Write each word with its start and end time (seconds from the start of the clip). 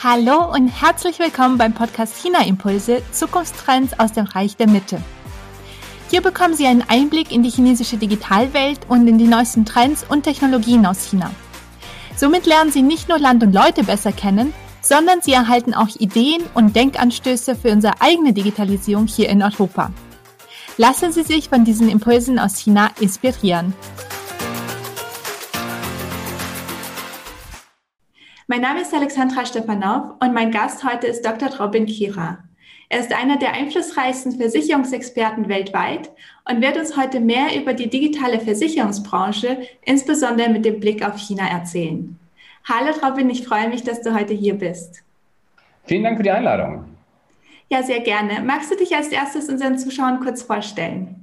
Hallo 0.00 0.54
und 0.54 0.68
herzlich 0.68 1.18
willkommen 1.18 1.58
beim 1.58 1.74
Podcast 1.74 2.22
China 2.22 2.46
Impulse 2.46 3.02
Zukunftstrends 3.10 3.98
aus 3.98 4.12
dem 4.12 4.26
Reich 4.26 4.56
der 4.56 4.68
Mitte. 4.68 5.02
Hier 6.08 6.22
bekommen 6.22 6.54
Sie 6.54 6.68
einen 6.68 6.84
Einblick 6.86 7.32
in 7.32 7.42
die 7.42 7.50
chinesische 7.50 7.96
Digitalwelt 7.96 8.78
und 8.88 9.08
in 9.08 9.18
die 9.18 9.26
neuesten 9.26 9.64
Trends 9.64 10.06
und 10.08 10.22
Technologien 10.22 10.86
aus 10.86 11.10
China. 11.10 11.32
Somit 12.14 12.46
lernen 12.46 12.70
Sie 12.70 12.82
nicht 12.82 13.08
nur 13.08 13.18
Land 13.18 13.42
und 13.42 13.52
Leute 13.52 13.82
besser 13.82 14.12
kennen, 14.12 14.54
sondern 14.82 15.20
Sie 15.20 15.32
erhalten 15.32 15.74
auch 15.74 15.88
Ideen 15.98 16.44
und 16.54 16.76
Denkanstöße 16.76 17.56
für 17.56 17.72
unsere 17.72 18.00
eigene 18.00 18.32
Digitalisierung 18.32 19.08
hier 19.08 19.28
in 19.28 19.42
Europa. 19.42 19.90
Lassen 20.76 21.10
Sie 21.10 21.24
sich 21.24 21.48
von 21.48 21.64
diesen 21.64 21.88
Impulsen 21.88 22.38
aus 22.38 22.56
China 22.56 22.92
inspirieren. 23.00 23.74
Mein 28.50 28.62
Name 28.62 28.80
ist 28.80 28.94
Alexandra 28.94 29.44
Stepanov 29.44 30.14
und 30.20 30.32
mein 30.32 30.50
Gast 30.50 30.82
heute 30.82 31.06
ist 31.06 31.22
Dr. 31.22 31.54
Robin 31.60 31.84
Kira. 31.84 32.38
Er 32.88 33.00
ist 33.00 33.12
einer 33.12 33.36
der 33.36 33.52
einflussreichsten 33.52 34.38
Versicherungsexperten 34.38 35.50
weltweit 35.50 36.10
und 36.48 36.62
wird 36.62 36.78
uns 36.78 36.96
heute 36.96 37.20
mehr 37.20 37.54
über 37.54 37.74
die 37.74 37.90
digitale 37.90 38.40
Versicherungsbranche, 38.40 39.58
insbesondere 39.84 40.48
mit 40.48 40.64
dem 40.64 40.80
Blick 40.80 41.06
auf 41.06 41.18
China, 41.18 41.46
erzählen. 41.46 42.18
Hallo 42.66 42.94
Robin, 43.04 43.28
ich 43.28 43.46
freue 43.46 43.68
mich, 43.68 43.82
dass 43.82 44.00
du 44.00 44.14
heute 44.14 44.32
hier 44.32 44.54
bist. 44.54 45.02
Vielen 45.84 46.04
Dank 46.04 46.16
für 46.16 46.22
die 46.22 46.30
Einladung. 46.30 46.86
Ja, 47.68 47.82
sehr 47.82 48.00
gerne. 48.00 48.40
Magst 48.40 48.70
du 48.70 48.76
dich 48.76 48.96
als 48.96 49.08
erstes 49.08 49.50
unseren 49.50 49.78
Zuschauern 49.78 50.20
kurz 50.20 50.42
vorstellen? 50.42 51.17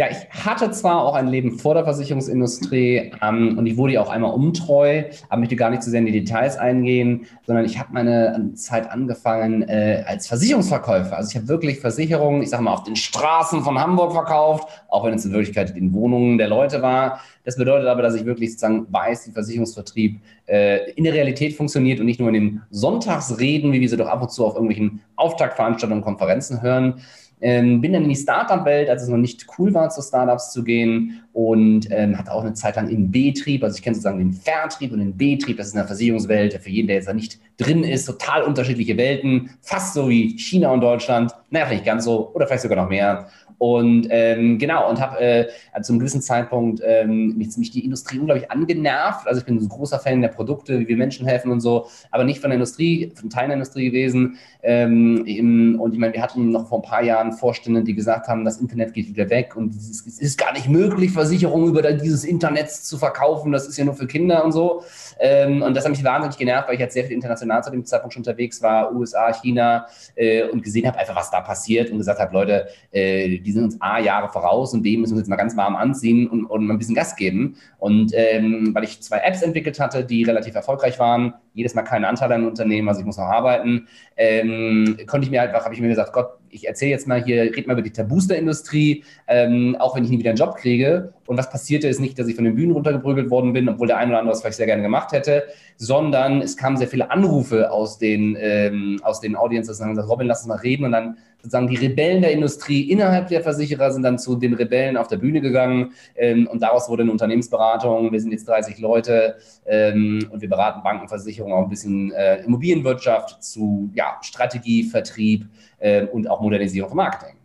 Ja, 0.00 0.06
ich 0.10 0.30
hatte 0.30 0.70
zwar 0.70 1.04
auch 1.04 1.14
ein 1.14 1.28
Leben 1.28 1.58
vor 1.58 1.74
der 1.74 1.84
Versicherungsindustrie 1.84 3.12
ähm, 3.20 3.58
und 3.58 3.66
ich 3.66 3.76
wurde 3.76 3.92
ja 3.92 4.00
auch 4.00 4.08
einmal 4.08 4.32
untreu, 4.32 5.04
aber 5.28 5.40
möchte 5.40 5.56
gar 5.56 5.68
nicht 5.68 5.82
zu 5.82 5.90
sehr 5.90 6.00
in 6.00 6.06
die 6.06 6.12
Details 6.12 6.56
eingehen, 6.56 7.26
sondern 7.46 7.66
ich 7.66 7.78
habe 7.78 7.92
meine 7.92 8.52
Zeit 8.54 8.90
angefangen 8.90 9.60
äh, 9.68 10.02
als 10.06 10.26
Versicherungsverkäufer. 10.26 11.18
Also 11.18 11.28
ich 11.28 11.36
habe 11.36 11.48
wirklich 11.48 11.80
Versicherungen, 11.80 12.40
ich 12.40 12.48
sage 12.48 12.62
mal, 12.62 12.72
auf 12.72 12.84
den 12.84 12.96
Straßen 12.96 13.62
von 13.62 13.78
Hamburg 13.78 14.12
verkauft, 14.12 14.68
auch 14.88 15.04
wenn 15.04 15.12
es 15.12 15.26
in 15.26 15.32
Wirklichkeit 15.32 15.76
in 15.76 15.92
Wohnungen 15.92 16.38
der 16.38 16.48
Leute 16.48 16.80
war. 16.80 17.20
Das 17.44 17.56
bedeutet 17.58 17.86
aber, 17.86 18.00
dass 18.00 18.14
ich 18.14 18.24
wirklich 18.24 18.52
sozusagen 18.52 18.90
weiß, 18.90 19.28
wie 19.28 19.32
Versicherungsvertrieb 19.32 20.22
äh, 20.46 20.92
in 20.92 21.04
der 21.04 21.12
Realität 21.12 21.52
funktioniert 21.52 22.00
und 22.00 22.06
nicht 22.06 22.20
nur 22.20 22.30
in 22.30 22.34
den 22.34 22.62
Sonntagsreden, 22.70 23.70
wie 23.70 23.82
wir 23.82 23.88
sie 23.90 23.98
doch 23.98 24.08
ab 24.08 24.22
und 24.22 24.30
zu 24.30 24.46
auf 24.46 24.54
irgendwelchen 24.54 25.02
Auftaktveranstaltungen 25.16 26.02
und 26.02 26.06
Konferenzen 26.06 26.62
hören. 26.62 27.02
Ähm, 27.40 27.80
bin 27.80 27.92
dann 27.92 28.02
in 28.02 28.10
die 28.10 28.16
Startup-Welt, 28.16 28.88
als 28.88 29.02
es 29.02 29.08
noch 29.08 29.16
nicht 29.16 29.46
cool 29.58 29.72
war, 29.72 29.88
zu 29.90 30.02
Startups 30.02 30.52
zu 30.52 30.62
gehen 30.62 31.22
und 31.32 31.88
ähm, 31.90 32.18
hatte 32.18 32.32
auch 32.32 32.42
eine 32.42 32.54
Zeit 32.54 32.76
lang 32.76 32.88
in 32.88 33.10
B-Trieb, 33.10 33.62
also 33.62 33.76
ich 33.76 33.82
kenne 33.82 33.94
sozusagen 33.94 34.18
den 34.18 34.32
Vertrieb 34.32 34.92
und 34.92 34.98
den 34.98 35.16
B-Trieb, 35.16 35.56
das 35.56 35.68
ist 35.68 35.74
in 35.74 35.78
der 35.78 35.86
Versicherungswelt, 35.86 36.54
für 36.54 36.70
jeden, 36.70 36.88
der 36.88 36.96
jetzt 36.96 37.08
da 37.08 37.12
nicht 37.12 37.38
drin 37.56 37.84
ist, 37.84 38.06
total 38.06 38.42
unterschiedliche 38.42 38.96
Welten, 38.96 39.50
fast 39.60 39.94
so 39.94 40.08
wie 40.08 40.38
China 40.38 40.70
und 40.70 40.80
Deutschland, 40.80 41.32
naja, 41.50 41.66
vielleicht 41.66 41.84
ganz 41.84 42.04
so 42.04 42.32
oder 42.34 42.46
vielleicht 42.46 42.62
sogar 42.62 42.82
noch 42.82 42.88
mehr. 42.88 43.28
Und 43.60 44.06
ähm, 44.08 44.56
genau, 44.56 44.88
und 44.88 44.98
habe 45.02 45.20
äh, 45.20 45.48
zu 45.82 45.92
einem 45.92 45.98
gewissen 45.98 46.22
Zeitpunkt 46.22 46.80
ähm, 46.82 47.36
mich, 47.36 47.54
mich 47.58 47.70
die 47.70 47.84
Industrie 47.84 48.18
unglaublich 48.18 48.50
angenervt. 48.50 49.26
Also 49.28 49.40
ich 49.40 49.44
bin 49.44 49.58
ein 49.58 49.68
großer 49.68 49.98
Fan 49.98 50.22
der 50.22 50.28
Produkte, 50.28 50.80
wie 50.80 50.88
wir 50.88 50.96
Menschen 50.96 51.26
helfen 51.26 51.52
und 51.52 51.60
so, 51.60 51.86
aber 52.10 52.24
nicht 52.24 52.40
von 52.40 52.48
der 52.48 52.54
Industrie, 52.54 53.12
von 53.14 53.28
Teilen 53.28 53.50
der 53.50 53.56
Industrie 53.56 53.90
gewesen. 53.90 54.38
Ähm, 54.62 55.26
im, 55.26 55.78
und 55.78 55.92
ich 55.92 55.98
meine, 55.98 56.14
wir 56.14 56.22
hatten 56.22 56.48
noch 56.48 56.70
vor 56.70 56.78
ein 56.78 56.88
paar 56.88 57.02
Jahren 57.02 57.32
Vorstände, 57.32 57.84
die 57.84 57.94
gesagt 57.94 58.28
haben, 58.28 58.46
das 58.46 58.62
Internet 58.62 58.94
geht 58.94 59.08
wieder 59.08 59.28
weg 59.28 59.54
und 59.54 59.74
es 59.76 60.00
ist 60.00 60.38
gar 60.38 60.54
nicht 60.54 60.70
möglich, 60.70 61.14
Versicherungen 61.20 61.68
über 61.68 61.82
dieses 61.92 62.24
Internet 62.24 62.70
zu 62.70 62.96
verkaufen. 62.96 63.52
Das 63.52 63.66
ist 63.66 63.76
ja 63.76 63.84
nur 63.84 63.94
für 63.94 64.06
Kinder 64.06 64.42
und 64.42 64.52
so. 64.52 64.82
Ähm, 65.18 65.60
und 65.60 65.76
das 65.76 65.84
hat 65.84 65.90
mich 65.90 66.02
wahnsinnig 66.02 66.38
genervt, 66.38 66.68
weil 66.68 66.74
ich 66.74 66.80
jetzt 66.80 66.94
sehr 66.94 67.04
viel 67.04 67.12
international 67.12 67.62
zu 67.62 67.70
dem 67.70 67.84
Zeitpunkt 67.84 68.14
schon 68.14 68.22
unterwegs 68.22 68.62
war, 68.62 68.94
USA, 68.94 69.32
China 69.34 69.86
äh, 70.16 70.44
und 70.44 70.62
gesehen 70.62 70.86
habe 70.86 70.98
einfach, 70.98 71.14
was 71.14 71.30
da 71.30 71.42
passiert 71.42 71.90
und 71.90 71.98
gesagt 71.98 72.20
habe, 72.20 72.32
Leute, 72.32 72.68
äh, 72.90 73.38
die 73.38 73.52
sind 73.52 73.64
uns 73.64 73.80
A 73.80 73.98
Jahre 73.98 74.30
voraus 74.30 74.72
und 74.72 74.82
B 74.82 74.96
müssen 74.96 75.12
wir 75.12 75.16
uns 75.16 75.22
jetzt 75.22 75.28
mal 75.28 75.36
ganz 75.36 75.56
warm 75.56 75.76
anziehen 75.76 76.26
und, 76.26 76.46
und 76.46 76.66
mal 76.66 76.74
ein 76.74 76.78
bisschen 76.78 76.94
Gas 76.94 77.16
geben. 77.16 77.56
Und 77.78 78.12
ähm, 78.14 78.70
weil 78.72 78.84
ich 78.84 79.02
zwei 79.02 79.18
Apps 79.18 79.42
entwickelt 79.42 79.78
hatte, 79.78 80.04
die 80.04 80.24
relativ 80.24 80.54
erfolgreich 80.54 80.98
waren, 80.98 81.34
jedes 81.52 81.74
Mal 81.74 81.82
keine 81.82 82.08
Anteile 82.08 82.36
an 82.36 82.46
Unternehmen, 82.46 82.88
also 82.88 83.00
ich 83.00 83.06
muss 83.06 83.18
noch 83.18 83.24
arbeiten, 83.24 83.88
ähm, 84.16 84.96
konnte 85.06 85.24
ich 85.24 85.30
mir 85.30 85.42
einfach, 85.42 85.64
habe 85.64 85.74
ich 85.74 85.80
mir 85.80 85.88
gesagt, 85.88 86.12
Gott, 86.12 86.30
ich 86.50 86.66
erzähle 86.66 86.90
jetzt 86.90 87.06
mal 87.06 87.22
hier, 87.22 87.42
rede 87.42 87.66
mal 87.66 87.74
über 87.74 87.82
die 87.82 87.92
Tabus 87.92 88.26
der 88.26 88.38
Industrie, 88.38 89.04
ähm, 89.28 89.76
auch 89.78 89.96
wenn 89.96 90.04
ich 90.04 90.10
nie 90.10 90.18
wieder 90.18 90.30
einen 90.30 90.38
Job 90.38 90.56
kriege. 90.56 91.12
Und 91.30 91.36
was 91.36 91.48
passierte, 91.48 91.86
ist 91.86 92.00
nicht, 92.00 92.18
dass 92.18 92.26
ich 92.26 92.34
von 92.34 92.44
den 92.44 92.56
Bühnen 92.56 92.72
runtergeprügelt 92.72 93.30
worden 93.30 93.52
bin, 93.52 93.68
obwohl 93.68 93.86
der 93.86 93.98
ein 93.98 94.08
oder 94.08 94.18
andere 94.18 94.32
das 94.32 94.40
vielleicht 94.40 94.56
sehr 94.56 94.66
gerne 94.66 94.82
gemacht 94.82 95.12
hätte, 95.12 95.44
sondern 95.76 96.42
es 96.42 96.56
kamen 96.56 96.76
sehr 96.76 96.88
viele 96.88 97.08
Anrufe 97.12 97.70
aus 97.70 97.98
den, 97.98 98.36
ähm, 98.40 98.98
aus 99.04 99.20
den 99.20 99.36
Audiences 99.36 99.78
und 99.78 99.84
haben 99.86 99.94
gesagt, 99.94 100.10
Robin, 100.10 100.26
lass 100.26 100.40
uns 100.40 100.48
mal 100.48 100.56
reden. 100.56 100.86
Und 100.86 100.90
dann 100.90 101.18
sozusagen 101.36 101.68
die 101.68 101.76
Rebellen 101.76 102.20
der 102.20 102.32
Industrie 102.32 102.90
innerhalb 102.90 103.28
der 103.28 103.42
Versicherer 103.42 103.92
sind 103.92 104.02
dann 104.02 104.18
zu 104.18 104.34
den 104.34 104.54
Rebellen 104.54 104.96
auf 104.96 105.06
der 105.06 105.18
Bühne 105.18 105.40
gegangen 105.40 105.92
ähm, 106.16 106.48
und 106.48 106.64
daraus 106.64 106.88
wurde 106.88 107.04
eine 107.04 107.12
Unternehmensberatung. 107.12 108.10
Wir 108.10 108.20
sind 108.20 108.32
jetzt 108.32 108.48
30 108.48 108.80
Leute 108.80 109.36
ähm, 109.66 110.26
und 110.32 110.42
wir 110.42 110.48
beraten 110.48 110.82
Banken, 110.82 111.06
Versicherungen, 111.06 111.54
auch 111.54 111.62
ein 111.62 111.70
bisschen 111.70 112.10
äh, 112.10 112.42
Immobilienwirtschaft 112.42 113.40
zu 113.40 113.88
ja, 113.94 114.18
Strategie, 114.22 114.82
Vertrieb 114.82 115.46
äh, 115.78 116.06
und 116.06 116.28
auch 116.28 116.40
Modernisierung 116.40 116.88
von 116.88 116.96
Marketing. 116.96 117.39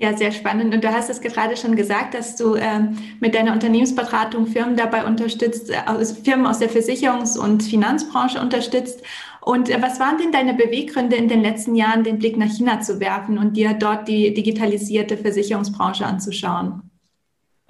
Ja, 0.00 0.16
sehr 0.16 0.30
spannend. 0.30 0.72
Und 0.72 0.84
du 0.84 0.92
hast 0.92 1.10
es 1.10 1.20
gerade 1.20 1.56
schon 1.56 1.74
gesagt, 1.74 2.14
dass 2.14 2.36
du 2.36 2.54
ähm, 2.54 2.96
mit 3.18 3.34
deiner 3.34 3.52
Unternehmensberatung 3.52 4.46
Firmen 4.46 4.76
dabei 4.76 5.04
unterstützt, 5.04 5.70
äh, 5.70 6.04
Firmen 6.22 6.46
aus 6.46 6.60
der 6.60 6.70
Versicherungs- 6.70 7.36
und 7.36 7.64
Finanzbranche 7.64 8.40
unterstützt. 8.40 9.02
Und 9.40 9.68
äh, 9.68 9.82
was 9.82 9.98
waren 9.98 10.18
denn 10.18 10.30
deine 10.30 10.54
Beweggründe 10.54 11.16
in 11.16 11.26
den 11.28 11.42
letzten 11.42 11.74
Jahren, 11.74 12.04
den 12.04 12.18
Blick 12.20 12.36
nach 12.36 12.46
China 12.46 12.80
zu 12.80 13.00
werfen 13.00 13.38
und 13.38 13.56
dir 13.56 13.72
dort 13.74 14.06
die 14.06 14.32
digitalisierte 14.32 15.16
Versicherungsbranche 15.16 16.06
anzuschauen? 16.06 16.87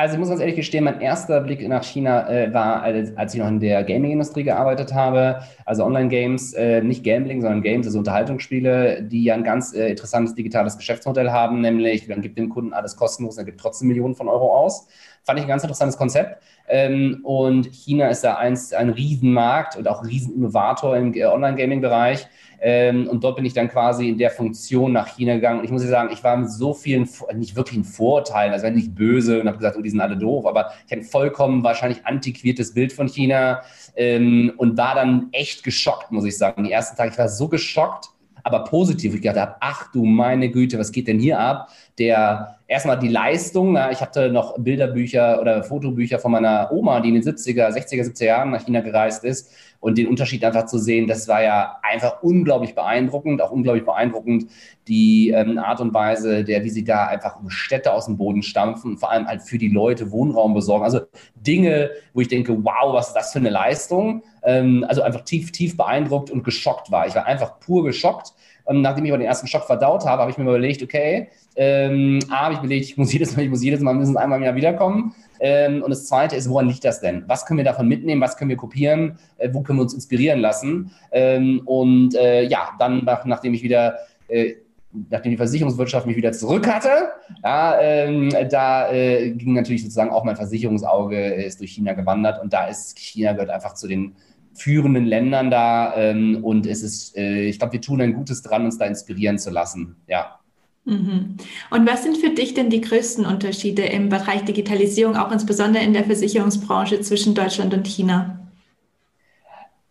Also 0.01 0.15
ich 0.15 0.21
muss 0.21 0.29
ganz 0.29 0.41
ehrlich 0.41 0.55
gestehen, 0.55 0.85
mein 0.85 1.01
erster 1.01 1.41
Blick 1.41 1.67
nach 1.67 1.83
China 1.83 2.31
äh, 2.31 2.55
war, 2.55 2.83
als, 2.83 3.17
als, 3.17 3.35
ich 3.35 3.41
noch 3.41 3.49
in 3.49 3.59
der 3.59 3.83
Gaming-Industrie 3.83 4.45
gearbeitet 4.45 4.95
habe. 4.95 5.41
Also 5.65 5.85
Online-Games, 5.85 6.53
äh, 6.53 6.83
nicht 6.83 7.03
Gambling, 7.03 7.41
sondern 7.43 7.63
Games, 7.63 7.85
also 7.85 7.99
Unterhaltungsspiele, 7.99 9.03
die 9.03 9.25
ja 9.25 9.35
ein 9.35 9.43
ganz 9.43 9.75
äh, 9.75 9.91
interessantes 9.91 10.37
digitales 10.37 10.77
Geschäftsmodell 10.77 11.33
haben, 11.33 11.63
nämlich 11.63 12.07
man 12.07 12.23
gibt 12.23 12.39
dem 12.39 12.49
Kunden 12.49 12.75
alles 12.75 12.95
kostenlos, 12.95 13.39
er 13.39 13.45
gibt 13.45 13.61
trotzdem 13.61 13.89
Millionen 13.89 14.15
von 14.15 14.29
Euro 14.29 14.57
aus. 14.57 14.87
Fand 15.29 15.39
ich 15.41 15.45
ein 15.45 15.49
ganz 15.49 15.63
interessantes 15.63 15.99
Konzept. 15.99 16.43
Ähm, 16.71 17.21
und 17.23 17.67
China 17.67 18.09
ist 18.09 18.25
da 18.25 18.37
eins, 18.37 18.73
ein 18.73 18.89
Riesenmarkt 18.89 19.77
und 19.77 19.87
auch 19.87 20.03
Rieseninnovator 20.03 20.97
im 20.97 21.13
äh, 21.13 21.27
Online-Gaming-Bereich. 21.27 22.27
Ähm, 22.63 23.07
und 23.09 23.23
dort 23.23 23.37
bin 23.37 23.45
ich 23.45 23.53
dann 23.53 23.69
quasi 23.69 24.09
in 24.09 24.17
der 24.17 24.31
Funktion 24.31 24.91
nach 24.91 25.07
China 25.07 25.35
gegangen. 25.35 25.59
Und 25.59 25.67
ich 25.67 25.71
muss 25.71 25.83
sagen, 25.83 26.09
ich 26.15 26.25
war 26.25 26.35
mit 26.39 26.51
so 26.51 26.73
vielen, 26.73 27.07
nicht 27.35 27.57
wirklich 27.57 27.77
in 27.77 27.85
Vorteilen, 27.85 28.55
also 28.55 28.71
nicht 28.71 28.95
böse 28.95 29.43
und 29.43 29.49
habe 29.49 29.59
gesagt, 29.59 29.77
oh, 29.79 29.83
die 29.83 29.91
sind 29.91 30.01
alle 30.01 30.17
doof, 30.17 30.47
aber 30.47 30.73
ich 30.87 30.93
hatte 30.93 31.03
ein 31.03 31.03
vollkommen 31.03 31.63
wahrscheinlich 31.63 32.07
antiquiertes 32.07 32.73
Bild 32.73 32.95
von 32.95 33.07
China 33.07 33.61
ähm, 33.97 34.55
und 34.57 34.79
war 34.79 34.95
dann 34.95 35.29
echt 35.33 35.63
geschockt, 35.63 36.11
muss 36.11 36.25
ich 36.25 36.39
sagen. 36.39 36.65
Die 36.65 36.73
ersten 36.73 36.97
Tage, 36.97 37.11
ich 37.11 37.19
war 37.19 37.29
so 37.29 37.49
geschockt, 37.49 38.09
aber 38.49 38.65
positiv. 38.65 39.15
Ich 39.15 39.21
dachte, 39.21 39.57
ach 39.61 39.93
du 39.93 40.05
meine 40.05 40.51
Güte, 40.51 40.79
was 40.79 40.91
geht 40.91 41.07
denn 41.07 41.19
hier 41.19 41.39
ab? 41.39 41.69
Der 41.99 42.59
erstmal 42.67 42.99
die 42.99 43.09
Leistung. 43.09 43.73
Na, 43.73 43.91
ich 43.91 44.01
hatte 44.01 44.31
noch 44.31 44.57
Bilderbücher 44.59 45.41
oder 45.41 45.63
Fotobücher 45.63 46.19
von 46.19 46.33
meiner 46.33 46.71
Oma, 46.73 47.01
die 47.01 47.09
in 47.09 47.15
den 47.15 47.23
70er, 47.23 47.69
60er, 47.69 48.05
70er 48.05 48.25
Jahren 48.25 48.51
nach 48.51 48.65
China 48.65 48.81
gereist 48.81 49.25
ist. 49.25 49.51
Und 49.81 49.97
den 49.97 50.09
Unterschied 50.09 50.45
einfach 50.45 50.67
zu 50.67 50.79
sehen, 50.79 51.07
das 51.07 51.29
war 51.29 51.43
ja 51.43 51.79
einfach 51.83 52.23
unglaublich 52.23 52.75
beeindruckend, 52.75 53.41
auch 53.41 53.53
unglaublich 53.53 53.85
beeindruckend 53.85 54.51
die 54.89 55.31
ähm, 55.31 55.59
Art 55.59 55.81
und 55.81 55.93
Weise, 55.95 56.45
der, 56.45 56.65
wie 56.65 56.71
sie 56.71 56.85
da 56.85 57.07
einfach 57.07 57.39
Städte 57.49 57.93
aus 57.93 58.07
dem 58.07 58.17
Boden 58.17 58.43
stampfen, 58.43 58.97
vor 58.97 59.11
allem 59.11 59.27
halt 59.27 59.43
für 59.43 59.59
die 59.59 59.69
Leute 59.69 60.11
Wohnraum 60.11 60.55
besorgen. 60.55 60.85
Also 60.85 61.01
Dinge, 61.37 61.91
wo 62.15 62.21
ich 62.21 62.29
denke, 62.29 62.65
wow, 62.65 62.95
was 62.95 63.09
ist 63.09 63.15
das 63.15 63.33
für 63.33 63.39
eine 63.39 63.51
Leistung? 63.51 64.23
Ähm, 64.43 64.85
also 64.89 65.03
einfach 65.03 65.23
tief, 65.23 65.53
tief 65.53 65.77
beeindruckt 65.77 66.31
und 66.31 66.43
geschockt 66.43 66.91
war. 66.91 67.07
Ich 67.07 67.15
war 67.15 67.27
einfach 67.27 67.61
pur 67.61 67.85
geschockt. 67.85 68.33
Und 68.65 68.83
nachdem 68.83 69.05
ich 69.07 69.11
aber 69.11 69.19
den 69.19 69.27
ersten 69.27 69.47
Schock 69.47 69.65
verdaut 69.65 70.05
habe, 70.05 70.21
habe 70.21 70.31
ich 70.31 70.37
mir 70.37 70.45
überlegt, 70.45 70.83
okay, 70.83 71.29
ähm, 71.57 72.19
A, 72.31 72.45
habe 72.45 72.55
ich 72.55 72.59
überlegt, 72.61 72.85
ich 72.85 72.97
muss 72.97 73.13
jedes 73.15 73.37
Mal, 73.37 73.43
ich 73.43 73.51
muss 73.51 73.63
jedes 73.63 73.81
Mal 73.81 73.93
mindestens 73.93 74.17
einmal 74.17 74.39
im 74.39 74.45
Jahr 74.45 74.55
wiederkommen. 74.55 75.15
Ähm, 75.41 75.83
und 75.83 75.91
das 75.91 76.07
Zweite 76.07 76.37
ist, 76.37 76.49
woran 76.49 76.69
liegt 76.69 76.85
das 76.85 77.01
denn? 77.01 77.25
Was 77.27 77.47
können 77.47 77.59
wir 77.59 77.65
davon 77.65 77.89
mitnehmen? 77.89 78.21
Was 78.21 78.37
können 78.37 78.51
wir 78.51 78.57
kopieren? 78.57 79.19
Äh, 79.39 79.51
wo 79.53 79.63
können 79.63 79.79
wir 79.79 79.83
uns 79.83 79.95
inspirieren 79.95 80.41
lassen? 80.41 80.93
Ähm, 81.13 81.63
und 81.65 82.15
äh, 82.15 82.43
ja, 82.43 82.71
dann, 82.79 83.05
nach, 83.05 83.25
nachdem 83.25 83.55
ich 83.55 83.63
wieder 83.63 83.99
äh, 84.29 84.55
nachdem 84.93 85.31
die 85.31 85.37
Versicherungswirtschaft 85.37 86.07
mich 86.07 86.17
wieder 86.17 86.33
zurück 86.33 86.67
hatte, 86.67 87.11
ja, 87.45 87.79
ähm, 87.81 88.31
da 88.51 88.91
äh, 88.91 89.31
ging 89.31 89.55
natürlich 89.55 89.83
sozusagen 89.83 90.11
auch 90.11 90.25
mein 90.25 90.37
Versicherungsauge 90.37 91.17
äh, 91.17 91.47
ist 91.47 91.61
durch 91.61 91.73
China 91.73 91.93
gewandert 91.93 92.43
und 92.43 92.53
da 92.53 92.67
ist 92.67 92.99
China 92.99 93.33
gehört 93.33 93.51
einfach 93.51 93.75
zu 93.75 93.87
den 93.87 94.17
führenden 94.55 95.05
Ländern 95.05 95.51
da 95.51 95.95
ähm, 95.97 96.43
und 96.43 96.67
es 96.67 96.83
ist, 96.83 97.17
äh, 97.17 97.45
ich 97.45 97.59
glaube, 97.59 97.75
wir 97.75 97.81
tun 97.81 98.01
ein 98.01 98.15
Gutes 98.15 98.43
dran, 98.43 98.65
uns 98.65 98.79
da 98.79 98.87
inspirieren 98.87 99.39
zu 99.39 99.51
lassen. 99.51 99.97
Ja. 100.09 100.41
Mhm. 100.85 101.37
Und 101.71 101.87
was 101.87 102.03
sind 102.03 102.17
für 102.17 102.31
dich 102.31 102.55
denn 102.55 102.71
die 102.71 102.81
größten 102.81 103.27
Unterschiede 103.27 103.83
im 103.83 104.09
Bereich 104.09 104.45
Digitalisierung, 104.45 105.17
auch 105.17 105.31
insbesondere 105.31 105.85
in 105.85 105.93
der 105.93 106.05
Versicherungsbranche 106.05 107.01
zwischen 107.03 107.35
Deutschland 107.35 107.75
und 107.75 107.87
China? 107.87 108.38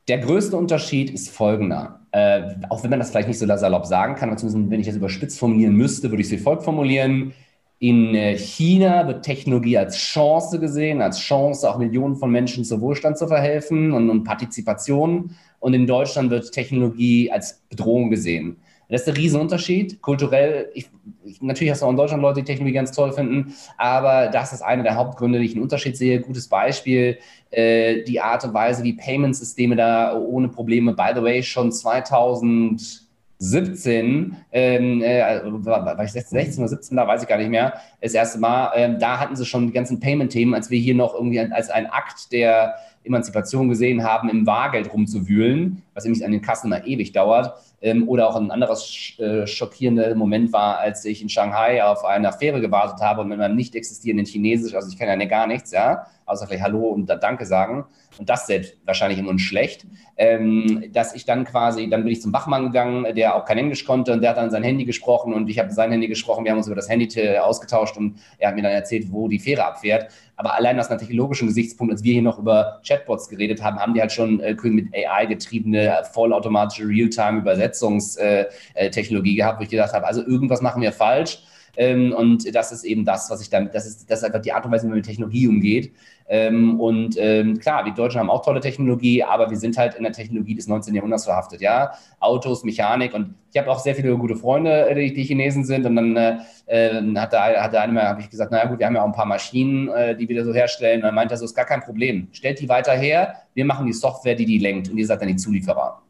Der 0.08 0.20
größte 0.20 0.56
Unterschied 0.56 1.10
ist 1.10 1.30
folgender. 1.30 2.00
Äh, 2.12 2.56
auch 2.70 2.82
wenn 2.84 2.90
man 2.90 3.00
das 3.00 3.10
vielleicht 3.10 3.28
nicht 3.28 3.40
so 3.40 3.46
salopp 3.46 3.86
sagen 3.86 4.16
kann, 4.16 4.30
aber 4.30 4.38
zumindest 4.38 4.72
wenn 4.72 4.80
ich 4.80 4.88
das 4.88 4.96
überspitzt 4.96 5.38
formulieren 5.38 5.76
müsste, 5.76 6.10
würde 6.10 6.22
ich 6.22 6.28
es 6.28 6.32
wie 6.32 6.38
folgt 6.38 6.64
formulieren. 6.64 7.34
In 7.80 8.16
äh, 8.16 8.38
China 8.38 9.06
wird 9.06 9.24
Technologie 9.24 9.78
als 9.78 9.98
Chance 9.98 10.60
gesehen, 10.60 11.02
als 11.02 11.20
Chance, 11.20 11.70
auch 11.70 11.78
Millionen 11.78 12.16
von 12.16 12.32
Menschen 12.32 12.64
zu 12.64 12.80
Wohlstand 12.80 13.18
zu 13.18 13.28
verhelfen 13.28 13.92
und, 13.92 14.10
und 14.10 14.24
Partizipation. 14.24 15.36
Und 15.60 15.74
in 15.74 15.86
Deutschland 15.86 16.30
wird 16.32 16.52
Technologie 16.52 17.30
als 17.32 17.62
Bedrohung 17.70 18.10
gesehen. 18.10 18.58
Das 18.90 19.02
ist 19.02 19.08
der 19.08 19.18
Riesenunterschied. 19.18 20.02
Kulturell, 20.02 20.70
ich, 20.74 20.90
ich, 21.26 21.42
natürlich 21.42 21.72
hast 21.72 21.82
du 21.82 21.88
auch 21.88 21.90
in 21.90 21.98
Deutschland 21.98 22.22
Leute, 22.22 22.40
die 22.42 22.46
Technologie 22.46 22.76
ganz 22.76 22.94
toll 22.94 23.12
finden, 23.12 23.54
aber 23.78 24.28
das 24.28 24.54
ist 24.54 24.62
einer 24.62 24.84
der 24.84 24.96
Hauptgründe, 24.96 25.40
die 25.40 25.46
ich 25.46 25.54
einen 25.54 25.64
Unterschied 25.64 25.98
sehe. 25.98 26.22
Gutes 26.22 26.48
Beispiel, 26.48 27.18
äh, 27.52 28.04
die 28.04 28.22
Art 28.22 28.46
und 28.46 28.54
Weise, 28.54 28.84
wie 28.84 28.94
Payment-Systeme 28.94 29.76
da 29.76 30.16
ohne 30.18 30.48
Probleme, 30.48 30.94
by 30.94 31.10
the 31.16 31.22
way, 31.22 31.44
schon 31.44 31.70
2017, 31.72 34.38
ähm, 34.54 35.02
äh, 35.02 35.42
war, 35.44 35.86
war 35.86 36.04
ich 36.04 36.14
16, 36.14 36.60
oder 36.60 36.70
17, 36.70 36.96
da 36.96 37.06
weiß 37.06 37.24
ich 37.24 37.28
gar 37.28 37.38
nicht 37.38 37.50
mehr, 37.50 37.74
das 38.02 38.14
erste 38.14 38.40
Mal, 38.40 38.72
ähm, 38.76 39.00
da 39.00 39.20
hatten 39.20 39.36
sie 39.36 39.46
schon 39.46 39.68
die 39.68 39.74
ganzen 39.74 40.00
Payment-Themen, 40.00 40.54
als 40.54 40.70
wir 40.70 40.80
hier 40.80 40.96
noch 40.96 41.14
irgendwie 41.14 41.42
als 41.42 41.70
ein 41.70 41.88
Akt 41.88 42.32
der 42.32 42.76
Emanzipation 43.04 43.68
gesehen 43.70 44.04
haben, 44.04 44.30
im 44.30 44.46
Wahrgeld 44.46 44.94
rumzuwühlen, 44.94 45.84
was 45.98 46.04
nämlich 46.04 46.24
an 46.24 46.32
den 46.32 46.42
Kassen 46.42 46.68
immer 46.68 46.86
ewig 46.86 47.12
dauert. 47.12 47.56
Ähm, 47.82 48.08
oder 48.08 48.30
auch 48.30 48.36
ein 48.36 48.52
anderes 48.52 49.14
äh, 49.20 49.46
schockierender 49.46 50.16
Moment 50.16 50.54
war, 50.54 50.78
als 50.78 51.04
ich 51.06 51.22
in 51.22 51.30
Shanghai 51.30 51.84
auf 51.84 52.06
eine 52.06 52.32
Fähre 52.32 52.62
gewartet 52.62 53.02
habe 53.02 53.22
und 53.22 53.28
mit 53.28 53.38
meinem 53.38 53.56
nicht 53.56 53.76
existierenden 53.76 54.26
Chinesisch, 54.26 54.74
also 54.74 54.90
ich 54.90 54.98
kann 54.98 55.08
ja 55.08 55.28
gar 55.28 55.46
nichts, 55.46 55.72
ja, 55.72 56.08
außer 56.26 56.48
vielleicht 56.48 56.64
Hallo 56.64 56.88
und 56.88 57.08
Danke 57.08 57.46
sagen. 57.46 57.86
Und 58.18 58.30
das 58.30 58.48
selbst 58.48 58.78
wahrscheinlich 58.86 59.20
immer 59.20 59.38
schlecht, 59.38 59.86
ähm, 60.18 60.86
dass 60.92 61.14
ich 61.14 61.26
dann 61.26 61.46
quasi, 61.46 61.88
dann 61.90 62.04
bin 62.04 62.14
ich 62.14 62.22
zum 62.22 62.34
Wachmann 62.34 62.66
gegangen, 62.66 63.16
der 63.16 63.36
auch 63.36 63.46
kein 63.46 63.60
Englisch 63.60 63.86
konnte 63.86 64.14
und 64.14 64.22
der 64.22 64.32
hat 64.32 64.38
dann 64.38 64.50
sein 64.50 64.64
Handy 64.64 64.86
gesprochen 64.86 65.34
und 65.34 65.50
ich 65.50 65.60
habe 65.60 65.72
sein 65.72 65.92
Handy 65.92 66.08
gesprochen. 66.08 66.44
Wir 66.44 66.52
haben 66.52 66.58
uns 66.58 66.68
über 66.68 66.76
das 66.76 66.90
Handy 66.90 67.08
ausgetauscht 67.40 67.96
und 67.98 68.20
er 68.40 68.50
hat 68.50 68.56
mir 68.56 68.64
dann 68.64 68.72
erzählt, 68.72 69.12
wo 69.12 69.28
die 69.28 69.40
Fähre 69.40 69.66
abfährt. 69.66 70.12
Aber 70.36 70.54
allein 70.54 70.80
aus 70.80 70.90
einem 70.90 71.00
technologischen 71.00 71.48
Gesichtspunkt, 71.48 71.92
als 71.92 72.04
wir 72.04 72.14
hier 72.14 72.22
noch 72.22 72.38
über 72.38 72.80
Chatbots 72.88 73.28
geredet 73.28 73.64
haben, 73.64 73.80
haben 73.80 73.94
die 73.94 74.02
halt 74.02 74.12
schon 74.12 74.40
äh, 74.40 74.56
mit 74.64 74.94
AI 74.94 75.26
getriebene, 75.26 75.87
vollautomatische 76.14 76.88
Realtime-Übersetzungstechnologie 76.88 79.34
äh, 79.34 79.36
gehabt, 79.36 79.60
wo 79.60 79.64
ich 79.64 79.70
gedacht 79.70 79.94
habe, 79.94 80.08
also 80.08 80.26
irgendwas 80.26 80.62
machen 80.62 80.82
wir 80.82 80.92
falsch. 80.92 81.44
Ähm, 81.78 82.12
und 82.12 82.54
das 82.54 82.72
ist 82.72 82.84
eben 82.84 83.06
das, 83.06 83.30
was 83.30 83.40
ich 83.42 83.50
damit, 83.50 83.74
das 83.74 83.86
ist, 83.86 84.10
das 84.10 84.20
ist 84.20 84.26
einfach 84.26 84.42
die 84.42 84.52
Art 84.52 84.66
und 84.66 84.72
Weise, 84.72 84.84
wie 84.84 84.90
man 84.90 84.98
mit 84.98 85.06
Technologie 85.06 85.48
umgeht. 85.48 85.94
Ähm, 86.28 86.80
und 86.80 87.16
ähm, 87.18 87.60
klar, 87.60 87.86
die 87.86 87.94
Deutschen 87.94 88.20
haben 88.20 88.30
auch 88.30 88.44
tolle 88.44 88.60
Technologie, 88.60 89.24
aber 89.24 89.50
wir 89.50 89.58
sind 89.58 89.78
halt 89.78 89.94
in 89.96 90.04
der 90.04 90.12
Technologie 90.12 90.56
des 90.56 90.68
19. 90.68 90.94
Jahrhunderts 90.94 91.26
verhaftet, 91.26 91.62
ja. 91.62 91.92
Autos, 92.20 92.64
Mechanik 92.64 93.14
und 93.14 93.36
ich 93.54 93.58
habe 93.58 93.72
auch 93.72 93.80
sehr 93.80 93.96
viele 93.96 94.18
gute 94.18 94.36
Freunde, 94.36 94.94
die, 94.96 95.14
die 95.14 95.24
Chinesen 95.24 95.64
sind 95.64 95.86
und 95.86 95.96
dann 95.96 96.16
äh, 96.16 96.38
äh 96.66 97.16
hat 97.16 97.32
der, 97.32 97.64
hat 97.64 97.74
der 97.74 97.82
eine 97.82 97.94
mal, 97.94 98.08
habe 98.08 98.22
ich 98.22 98.30
gesagt, 98.30 98.52
naja 98.52 98.66
gut, 98.66 98.80
wir 98.80 98.88
haben 98.88 98.96
ja 98.96 99.04
auch 99.04 99.08
ein 99.08 99.14
paar 99.14 99.26
Maschinen, 99.26 99.88
äh, 99.90 100.16
die 100.16 100.28
wir 100.28 100.44
so 100.44 100.54
herstellen. 100.54 100.98
Und 100.98 101.04
dann 101.04 101.16
meinte 101.16 101.36
er 101.36 101.38
so, 101.38 101.46
ist 101.46 101.56
gar 101.56 101.66
kein 101.66 101.82
Problem. 101.82 102.28
Stellt 102.32 102.60
die 102.60 102.68
weiter 102.68 102.94
her, 102.94 103.36
wir 103.54 103.66
machen 103.66 103.86
die 103.86 103.94
Software, 103.94 104.36
die 104.36 104.46
die 104.46 104.58
lenkt 104.58 104.90
und 104.90 104.98
ihr 104.98 105.06
seid 105.06 105.22
dann 105.22 105.30
die 105.30 105.38
Zulieferer. 105.38 106.02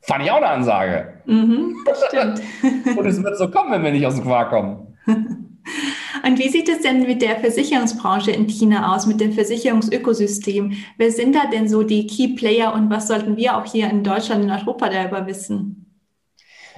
Fand 0.00 0.24
ich 0.24 0.30
auch 0.30 0.36
eine 0.36 0.48
Ansage. 0.48 1.14
Mhm, 1.26 1.76
stimmt. 2.08 2.40
Und 2.96 3.06
es 3.06 3.22
wird 3.22 3.36
so 3.36 3.50
kommen, 3.50 3.72
wenn 3.72 3.82
wir 3.82 3.92
nicht 3.92 4.06
aus 4.06 4.14
dem 4.14 4.24
Quark 4.24 4.50
kommen. 4.50 4.96
Und 6.24 6.38
wie 6.38 6.48
sieht 6.48 6.68
es 6.68 6.80
denn 6.80 7.02
mit 7.02 7.22
der 7.22 7.36
Versicherungsbranche 7.36 8.30
in 8.30 8.46
China 8.48 8.94
aus, 8.94 9.06
mit 9.06 9.20
dem 9.20 9.32
Versicherungsökosystem? 9.32 10.72
Wer 10.96 11.10
sind 11.10 11.34
da 11.34 11.46
denn 11.52 11.68
so 11.68 11.82
die 11.82 12.06
Key 12.06 12.28
Player 12.28 12.74
und 12.74 12.90
was 12.90 13.08
sollten 13.08 13.36
wir 13.36 13.56
auch 13.56 13.64
hier 13.64 13.90
in 13.90 14.02
Deutschland, 14.02 14.44
in 14.44 14.50
Europa 14.50 14.88
darüber 14.88 15.26
wissen? 15.26 15.84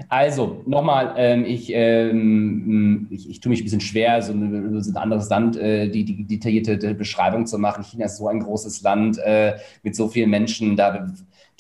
Also, 0.09 0.63
nochmal, 0.67 1.15
ähm, 1.17 1.45
ich, 1.45 1.71
ähm, 1.75 3.07
ich, 3.11 3.29
ich, 3.29 3.41
tue 3.41 3.51
mich 3.51 3.61
ein 3.61 3.65
bisschen 3.65 3.81
schwer, 3.81 4.23
so 4.23 4.33
ein, 4.33 4.83
so 4.83 4.91
ein 4.91 4.97
anderes 4.97 5.29
Land 5.29 5.57
äh, 5.57 5.89
die, 5.89 6.05
die, 6.05 6.25
detaillierte 6.27 6.95
Beschreibung 6.95 7.47
zu 7.47 7.59
machen. 7.59 7.85
China 7.85 8.07
ist 8.07 8.17
so 8.17 8.29
ein 8.29 8.41
großes 8.41 8.83
Land 8.83 9.19
äh, 9.19 9.57
mit 9.83 9.95
so 9.95 10.09
vielen 10.09 10.31
Menschen, 10.31 10.77
da 10.77 11.07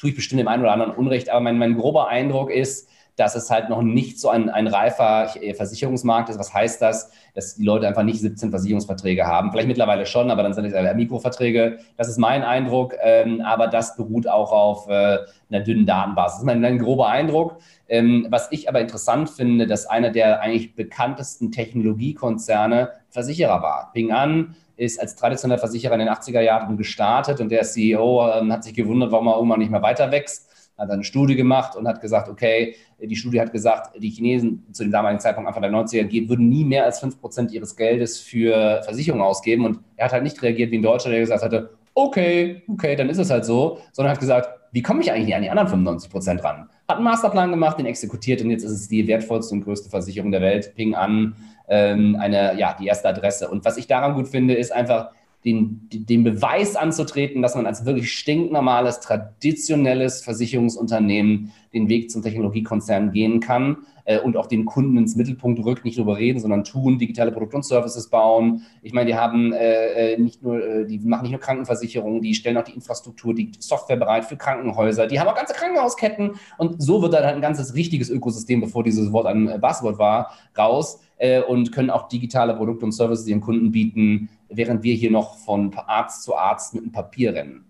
tue 0.01 0.11
ich 0.11 0.17
bestimmt 0.17 0.41
dem 0.41 0.49
einen 0.49 0.63
oder 0.63 0.73
anderen 0.73 0.93
Unrecht, 0.93 1.29
aber 1.29 1.41
mein, 1.41 1.59
mein 1.59 1.77
grober 1.77 2.09
Eindruck 2.09 2.51
ist, 2.51 2.89
dass 3.17 3.35
es 3.35 3.51
halt 3.51 3.69
noch 3.69 3.83
nicht 3.83 4.19
so 4.19 4.31
ein, 4.31 4.49
ein 4.49 4.67
reifer 4.67 5.29
Versicherungsmarkt 5.55 6.31
ist. 6.31 6.39
Was 6.39 6.55
heißt 6.55 6.81
das? 6.81 7.13
Dass 7.35 7.57
die 7.57 7.65
Leute 7.65 7.87
einfach 7.87 8.03
nicht 8.03 8.19
17 8.19 8.49
Versicherungsverträge 8.49 9.27
haben. 9.27 9.51
Vielleicht 9.51 9.69
mittlerweile 9.69 10.07
schon, 10.07 10.31
aber 10.31 10.43
dann 10.43 10.55
sind 10.55 10.65
es 10.65 10.73
ja 10.73 10.95
Mikroverträge. 10.95 11.81
Das 11.99 12.09
ist 12.09 12.17
mein 12.17 12.43
Eindruck, 12.43 12.95
ähm, 13.03 13.43
aber 13.43 13.67
das 13.67 13.95
beruht 13.97 14.27
auch 14.27 14.53
auf 14.53 14.89
äh, 14.89 15.19
einer 15.51 15.61
dünnen 15.63 15.85
Datenbasis. 15.85 16.37
Das 16.37 16.43
ist 16.43 16.47
mein, 16.47 16.65
ein 16.65 16.79
grober 16.79 17.09
Eindruck. 17.09 17.59
Ähm, 17.89 18.27
was 18.31 18.49
ich 18.53 18.71
aber 18.71 18.81
interessant 18.81 19.29
finde, 19.29 19.67
dass 19.67 19.85
einer 19.85 20.11
der 20.11 20.41
eigentlich 20.41 20.75
bekanntesten 20.75 21.53
Technologiekonzerne 21.53 22.93
Versicherer 23.11 23.61
war. 23.61 23.91
Ping 23.93 24.13
An 24.13 24.55
ist 24.81 25.01
als 25.01 25.15
traditioneller 25.15 25.59
Versicherer 25.59 25.95
in 25.95 26.01
den 26.01 26.09
80er 26.09 26.41
Jahren 26.41 26.77
gestartet 26.77 27.41
und 27.41 27.51
der 27.51 27.63
CEO 27.63 28.29
ähm, 28.33 28.53
hat 28.53 28.65
sich 28.65 28.75
gewundert, 28.75 29.13
warum 29.13 29.29
er 29.29 29.37
irgendwann 29.37 29.59
nicht 29.59 29.71
mehr 29.71 29.83
weiter 29.83 30.11
wächst 30.11 30.51
hat 30.81 30.91
eine 30.91 31.05
Studie 31.05 31.37
gemacht 31.37 31.77
und 31.77 31.87
hat 31.87 32.01
gesagt, 32.01 32.29
okay, 32.29 32.75
die 32.99 33.15
Studie 33.15 33.41
hat 33.41 33.53
gesagt, 33.53 34.01
die 34.01 34.09
Chinesen 34.09 34.65
zu 34.73 34.83
dem 34.83 34.91
damaligen 34.91 35.21
Zeitpunkt 35.21 35.47
Anfang 35.47 35.63
der 35.63 35.71
90er 35.71 36.05
geht, 36.05 36.29
würden 36.29 36.49
nie 36.49 36.65
mehr 36.65 36.85
als 36.85 37.03
5% 37.03 37.51
ihres 37.51 37.77
Geldes 37.77 38.19
für 38.19 38.83
Versicherungen 38.83 39.25
ausgeben. 39.25 39.67
Und 39.67 39.81
er 39.97 40.07
hat 40.07 40.13
halt 40.13 40.23
nicht 40.23 40.43
reagiert 40.43 40.71
wie 40.71 40.77
in 40.77 40.83
Deutschland, 40.83 41.13
der 41.13 41.21
gesagt 41.21 41.43
hatte, 41.43 41.71
okay, 41.95 42.63
okay, 42.69 42.97
dann 42.97 43.11
ist 43.11 43.19
es 43.19 43.31
halt 43.31 43.45
so, 43.45 43.79
sondern 43.93 44.13
hat 44.13 44.21
gesagt, 44.21 44.49
wie 44.73 44.83
komme 44.83 45.03
ich 45.03 45.13
eigentlich 45.13 45.35
an 45.35 45.43
die 45.43 45.51
anderen 45.51 45.69
95 45.69 46.11
Prozent 46.11 46.45
ran? 46.45 46.69
Hat 46.89 46.97
einen 46.97 47.05
Masterplan 47.05 47.51
gemacht, 47.51 47.79
den 47.79 47.87
exekutiert 47.87 48.41
und 48.41 48.51
jetzt 48.51 48.63
ist 48.63 48.73
es 48.73 48.89
die 48.89 49.07
wertvollste 49.07 49.55
und 49.55 49.65
größte 49.65 49.91
Versicherung 49.91 50.31
der 50.31 50.41
Welt. 50.41 50.75
Ping 50.77 50.95
an, 50.95 51.35
ähm, 51.71 52.17
eine, 52.21 52.59
ja, 52.59 52.77
die 52.79 52.87
erste 52.87 53.09
Adresse. 53.09 53.49
Und 53.49 53.65
was 53.65 53.79
ich 53.79 53.87
daran 53.87 54.15
gut 54.15 54.29
finde, 54.29 54.55
ist 54.55 54.73
einfach, 54.73 55.11
den, 55.45 55.89
den 55.91 56.23
Beweis 56.23 56.77
anzutreten, 56.77 57.41
dass 57.41 57.55
man 57.55 57.65
als 57.65 57.87
wirklich 57.87 58.13
stinknormales, 58.13 59.01
traditionelles 59.01 60.23
Versicherungsunternehmen 60.23 61.53
den 61.73 61.89
Weg 61.89 62.11
zum 62.11 62.23
Technologiekonzern 62.23 63.11
gehen 63.13 63.41
kann 63.41 63.79
äh, 64.11 64.19
und 64.19 64.37
auch 64.37 64.47
den 64.47 64.65
Kunden 64.65 64.97
ins 64.97 65.15
Mittelpunkt 65.15 65.65
rückt, 65.65 65.85
nicht 65.85 65.99
darüber 65.99 66.17
reden, 66.17 66.41
sondern 66.41 66.65
tun, 66.65 66.99
digitale 66.99 67.31
Produkte 67.31 67.57
und 67.57 67.65
Services 67.65 68.09
bauen. 68.11 68.63
Ich 68.83 68.93
meine, 68.93 69.07
die 69.07 69.15
haben 69.15 69.53
äh, 69.53 70.15
äh 70.15 70.19
nicht 70.19 70.43
nur, 70.43 70.65
äh, 70.65 70.85
die 70.85 70.99
machen 70.99 71.23
nicht 71.23 71.31
nur 71.31 71.41
Krankenversicherungen, 71.41 72.21
die 72.21 72.35
stellen 72.35 72.57
auch 72.57 72.65
die 72.65 72.75
Infrastruktur, 72.75 73.35
die 73.35 73.53
Software 73.61 73.97
bereit 73.97 74.25
für 74.25 74.37
Krankenhäuser, 74.37 75.07
die 75.07 75.21
haben 75.21 75.29
auch 75.29 75.37
ganze 75.37 75.55
Krankenhausketten 75.55 76.33
und 76.59 76.83
so 76.83 77.03
wird 77.03 77.15
dann 77.15 77.25
ein 77.25 77.41
ganzes 77.41 77.75
richtiges 77.75 78.11
Ökosystem, 78.11 78.61
bevor 78.61 78.83
dieses 78.83 79.13
Wort 79.13 79.27
ein 79.27 79.61
Buzzword 79.61 79.99
war, 79.99 80.33
raus 80.59 81.01
äh, 81.19 81.41
und 81.43 81.71
können 81.71 81.91
auch 81.91 82.09
digitale 82.09 82.55
Produkte 82.55 82.85
und 82.85 82.93
Services 82.93 83.29
ihren 83.29 83.41
Kunden 83.41 83.71
bieten, 83.71 84.29
während 84.49 84.83
wir 84.83 84.95
hier 84.95 85.11
noch 85.11 85.37
von 85.39 85.73
Arzt 85.75 86.25
zu 86.25 86.37
Arzt 86.37 86.75
mit 86.75 86.83
einem 86.83 86.93
Papier 86.93 87.35
rennen. 87.35 87.70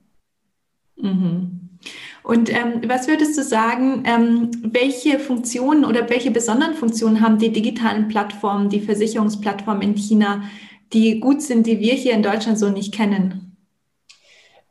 Mhm. 1.03 1.61
Und 2.23 2.51
ähm, 2.51 2.83
was 2.87 3.09
würdest 3.09 3.39
du 3.39 3.43
sagen, 3.43 4.05
ähm, 4.05 4.51
welche 4.63 5.19
Funktionen 5.19 5.85
oder 5.85 6.11
welche 6.11 6.31
besonderen 6.31 6.75
Funktionen 6.75 7.23
haben 7.23 7.39
die 7.39 7.51
digitalen 7.51 8.09
Plattformen, 8.09 8.69
die 8.69 8.81
Versicherungsplattformen 8.81 9.83
in 9.83 9.97
China, 9.97 10.43
die 10.93 11.21
gut 11.21 11.41
sind, 11.41 11.67
die 11.67 11.81
wir 11.81 11.95
hier 11.95 12.13
in 12.13 12.23
Deutschland 12.23 12.59
so 12.59 12.69
nicht 12.69 12.93
kennen? 12.93 13.57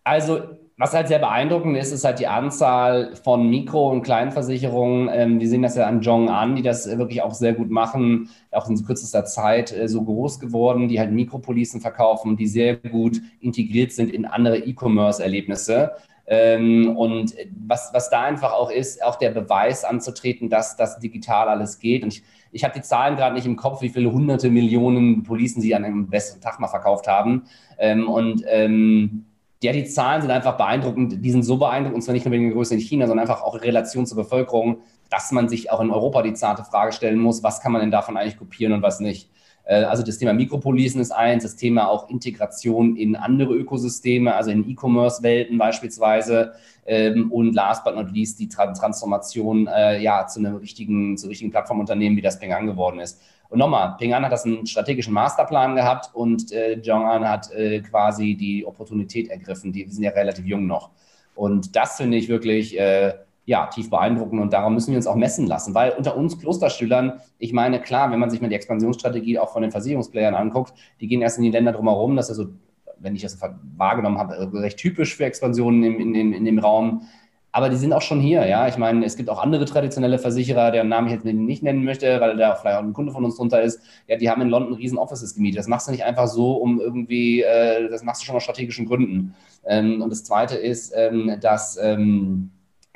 Also 0.03 0.41
was 0.79 0.93
halt 0.93 1.09
sehr 1.09 1.19
beeindruckend 1.19 1.75
ist, 1.75 1.91
ist 1.91 2.05
halt 2.05 2.19
die 2.19 2.27
Anzahl 2.27 3.13
von 3.17 3.49
Mikro- 3.49 3.91
und 3.91 4.01
Kleinversicherungen. 4.01 5.09
Ähm, 5.11 5.39
wir 5.41 5.49
sehen 5.49 5.61
das 5.61 5.75
ja 5.75 5.85
an 5.87 6.01
Jong 6.01 6.29
an, 6.29 6.55
die 6.55 6.61
das 6.61 6.87
wirklich 6.97 7.21
auch 7.21 7.33
sehr 7.33 7.51
gut 7.51 7.69
machen, 7.69 8.29
auch 8.51 8.69
in 8.69 8.81
kürzester 8.85 9.25
Zeit 9.25 9.75
äh, 9.75 9.89
so 9.89 10.01
groß 10.03 10.39
geworden, 10.39 10.87
die 10.87 10.97
halt 10.97 11.11
Mikropolicen 11.11 11.81
verkaufen, 11.81 12.37
die 12.37 12.47
sehr 12.47 12.77
gut 12.77 13.19
integriert 13.41 13.91
sind 13.91 14.09
in 14.09 14.25
andere 14.25 14.59
E-Commerce-Erlebnisse. 14.59 15.91
Ähm, 16.31 16.95
und 16.95 17.33
was, 17.65 17.89
was 17.91 18.11
da 18.11 18.21
einfach 18.21 18.53
auch 18.53 18.69
ist, 18.69 19.03
auch 19.03 19.15
der 19.15 19.31
Beweis 19.31 19.83
anzutreten, 19.83 20.47
dass 20.47 20.77
das 20.77 20.99
digital 20.99 21.49
alles 21.49 21.79
geht. 21.79 22.03
Und 22.03 22.13
ich, 22.13 22.23
ich 22.51 22.63
habe 22.63 22.75
die 22.75 22.83
Zahlen 22.83 23.15
gerade 23.15 23.33
nicht 23.33 23.47
im 23.47 23.55
Kopf, 23.55 23.81
wie 23.81 23.89
viele 23.89 24.11
hunderte 24.11 24.51
Millionen 24.51 25.23
Policen 25.23 25.59
sie 25.59 25.73
an 25.73 25.83
einem 25.83 26.07
besten 26.07 26.39
Tag 26.39 26.59
mal 26.59 26.67
verkauft 26.67 27.07
haben. 27.07 27.45
Ähm, 27.79 28.07
und 28.07 28.43
ähm, 28.47 29.25
ja, 29.63 29.73
die 29.73 29.85
Zahlen 29.85 30.21
sind 30.21 30.29
einfach 30.29 30.55
beeindruckend. 30.55 31.25
Die 31.25 31.31
sind 31.31 31.41
so 31.41 31.57
beeindruckend, 31.57 31.95
und 31.95 32.01
zwar 32.03 32.13
nicht 32.13 32.25
nur 32.25 32.31
wegen 32.31 32.45
der 32.45 32.53
Größe 32.53 32.75
in 32.75 32.79
China, 32.79 33.07
sondern 33.07 33.27
einfach 33.27 33.41
auch 33.41 33.55
in 33.55 33.61
Relation 33.61 34.05
zur 34.05 34.17
Bevölkerung, 34.17 34.81
dass 35.09 35.31
man 35.31 35.49
sich 35.49 35.71
auch 35.71 35.81
in 35.81 35.89
Europa 35.89 36.21
die 36.21 36.33
zarte 36.33 36.63
Frage 36.63 36.91
stellen 36.91 37.17
muss, 37.17 37.41
was 37.41 37.59
kann 37.59 37.71
man 37.71 37.81
denn 37.81 37.91
davon 37.91 38.17
eigentlich 38.17 38.37
kopieren 38.37 38.73
und 38.73 38.83
was 38.83 38.99
nicht. 38.99 39.31
Äh, 39.69 39.83
also 39.83 40.03
das 40.03 40.17
Thema 40.17 40.33
Mikropolisen 40.33 40.99
ist 40.99 41.11
eins, 41.11 41.43
das 41.43 41.55
Thema 41.55 41.87
auch 41.87 42.09
Integration 42.09 42.95
in 42.95 43.15
andere 43.15 43.53
Ökosysteme, 43.53 44.33
also 44.33 44.49
in 44.49 44.67
E-Commerce-Welten 44.67 45.57
beispielsweise. 45.57 46.53
Ähm, 46.87 47.31
und 47.31 47.53
last 47.53 47.83
but 47.83 47.95
not 47.95 48.11
least 48.11 48.39
die 48.39 48.49
Transformation 48.49 49.67
äh, 49.67 50.01
ja, 50.01 50.25
zu 50.25 50.39
einem 50.39 50.55
richtigen, 50.55 51.17
zu 51.17 51.27
richtigen 51.27 51.51
Plattformunternehmen, 51.51 52.17
wie 52.17 52.21
das 52.21 52.39
Peng 52.39 52.65
geworden 52.65 52.99
ist. 52.99 53.21
Und 53.49 53.59
nochmal, 53.59 53.95
Ping 53.97 54.13
An 54.13 54.25
hat 54.25 54.31
das 54.31 54.45
einen 54.45 54.65
strategischen 54.65 55.13
Masterplan 55.13 55.75
gehabt 55.75 56.09
und 56.13 56.51
äh, 56.51 56.73
Jong-un 56.73 57.27
hat 57.27 57.51
äh, 57.51 57.81
quasi 57.81 58.35
die 58.35 58.65
Opportunität 58.65 59.29
ergriffen. 59.29 59.71
Die 59.71 59.87
sind 59.87 60.03
ja 60.03 60.11
relativ 60.11 60.45
jung 60.45 60.65
noch. 60.65 60.89
Und 61.35 61.75
das 61.75 61.97
finde 61.97 62.17
ich 62.17 62.27
wirklich 62.27 62.79
äh, 62.79 63.13
ja, 63.49 63.65
tief 63.65 63.89
beeindruckend 63.89 64.39
und 64.39 64.53
darum 64.53 64.75
müssen 64.75 64.91
wir 64.91 64.97
uns 64.97 65.07
auch 65.07 65.15
messen 65.15 65.47
lassen, 65.47 65.73
weil 65.73 65.93
unter 65.97 66.15
uns 66.15 66.37
Klosterschülern, 66.37 67.13
ich 67.39 67.51
meine, 67.51 67.81
klar, 67.81 68.11
wenn 68.11 68.19
man 68.19 68.29
sich 68.29 68.41
mal 68.41 68.47
die 68.47 68.53
Expansionsstrategie 68.53 69.39
auch 69.39 69.51
von 69.51 69.63
den 69.63 69.71
Versicherungsplayern 69.71 70.35
anguckt, 70.35 70.75
die 71.01 71.07
gehen 71.07 71.23
erst 71.23 71.39
in 71.39 71.45
die 71.45 71.49
Länder 71.49 71.71
drumherum, 71.71 72.15
das 72.15 72.29
ist 72.29 72.37
ja 72.37 72.43
so, 72.43 72.51
wenn 72.99 73.15
ich 73.15 73.23
das 73.23 73.39
wahrgenommen 73.75 74.19
habe, 74.19 74.53
recht 74.53 74.77
typisch 74.77 75.15
für 75.15 75.25
Expansionen 75.25 75.83
in, 75.83 75.99
in, 75.99 76.13
dem, 76.13 76.33
in 76.33 76.45
dem 76.45 76.59
Raum. 76.59 77.01
Aber 77.51 77.69
die 77.69 77.77
sind 77.77 77.91
auch 77.91 78.03
schon 78.03 78.19
hier, 78.19 78.45
ja. 78.45 78.67
Ich 78.67 78.77
meine, 78.77 79.03
es 79.03 79.17
gibt 79.17 79.31
auch 79.31 79.41
andere 79.41 79.65
traditionelle 79.65 80.19
Versicherer, 80.19 80.69
deren 80.69 80.87
Namen 80.87 81.07
ich 81.07 81.13
jetzt 81.13 81.25
nicht 81.25 81.63
nennen 81.63 81.83
möchte, 81.83 82.21
weil 82.21 82.37
da 82.37 82.53
vielleicht 82.53 82.77
auch 82.77 82.83
ein 82.83 82.93
Kunde 82.93 83.11
von 83.11 83.25
uns 83.25 83.37
drunter 83.37 83.63
ist. 83.63 83.81
Ja, 84.07 84.17
die 84.17 84.29
haben 84.29 84.43
in 84.43 84.49
London 84.49 84.75
riesen 84.75 84.99
Offices 84.99 85.33
gemietet. 85.33 85.57
Das 85.57 85.67
machst 85.67 85.87
du 85.87 85.91
nicht 85.91 86.03
einfach 86.03 86.27
so, 86.27 86.53
um 86.53 86.79
irgendwie, 86.79 87.41
äh, 87.41 87.89
das 87.89 88.03
machst 88.03 88.21
du 88.21 88.27
schon 88.27 88.35
aus 88.35 88.43
strategischen 88.43 88.85
Gründen. 88.85 89.33
Ähm, 89.65 90.03
und 90.03 90.11
das 90.11 90.23
Zweite 90.23 90.55
ist, 90.55 90.93
ähm, 90.95 91.37
dass 91.41 91.79
ähm, 91.81 92.51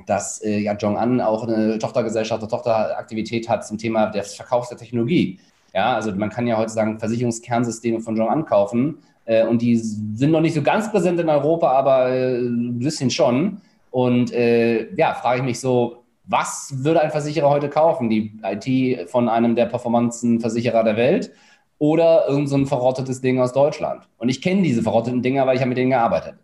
dass 0.05 0.41
äh, 0.43 0.59
ja 0.59 0.73
Jong-un 0.73 1.21
auch 1.21 1.47
eine 1.47 1.79
Tochtergesellschaft 1.79 2.41
eine 2.41 2.49
Tochteraktivität 2.49 3.49
hat 3.49 3.65
zum 3.65 3.77
Thema 3.77 4.07
des 4.07 4.35
Verkaufs 4.35 4.69
der 4.69 4.77
Technologie. 4.77 5.39
Ja, 5.73 5.95
also 5.95 6.13
man 6.13 6.29
kann 6.29 6.45
ja 6.45 6.57
heute 6.57 6.71
sagen, 6.71 6.99
Versicherungskernsysteme 6.99 7.99
von 7.99 8.15
Jong-un 8.15 8.45
kaufen 8.45 8.97
äh, 9.25 9.45
und 9.45 9.61
die 9.61 9.75
sind 9.77 10.31
noch 10.31 10.41
nicht 10.41 10.53
so 10.53 10.61
ganz 10.61 10.91
präsent 10.91 11.19
in 11.19 11.29
Europa, 11.29 11.71
aber 11.71 12.09
äh, 12.09 12.37
ein 12.37 12.79
bisschen 12.79 13.09
schon. 13.09 13.61
Und 13.91 14.33
äh, 14.33 14.93
ja, 14.95 15.13
frage 15.13 15.39
ich 15.39 15.45
mich 15.45 15.59
so, 15.59 16.03
was 16.25 16.73
würde 16.77 17.01
ein 17.01 17.11
Versicherer 17.11 17.49
heute 17.49 17.69
kaufen? 17.69 18.09
Die 18.09 18.39
IT 18.43 19.09
von 19.09 19.29
einem 19.29 19.55
der 19.55 19.65
Performanzen-Versicherer 19.65 20.83
der 20.83 20.95
Welt 20.95 21.31
oder 21.79 22.27
irgendein 22.27 22.47
so 22.47 22.65
verrottetes 22.65 23.21
Ding 23.21 23.39
aus 23.39 23.53
Deutschland? 23.53 24.07
Und 24.17 24.29
ich 24.29 24.41
kenne 24.41 24.61
diese 24.61 24.83
verrotteten 24.83 25.21
Dinger, 25.21 25.45
weil 25.45 25.55
ich 25.55 25.61
habe 25.61 25.69
mit 25.69 25.77
denen 25.77 25.91
gearbeitet. 25.91 26.35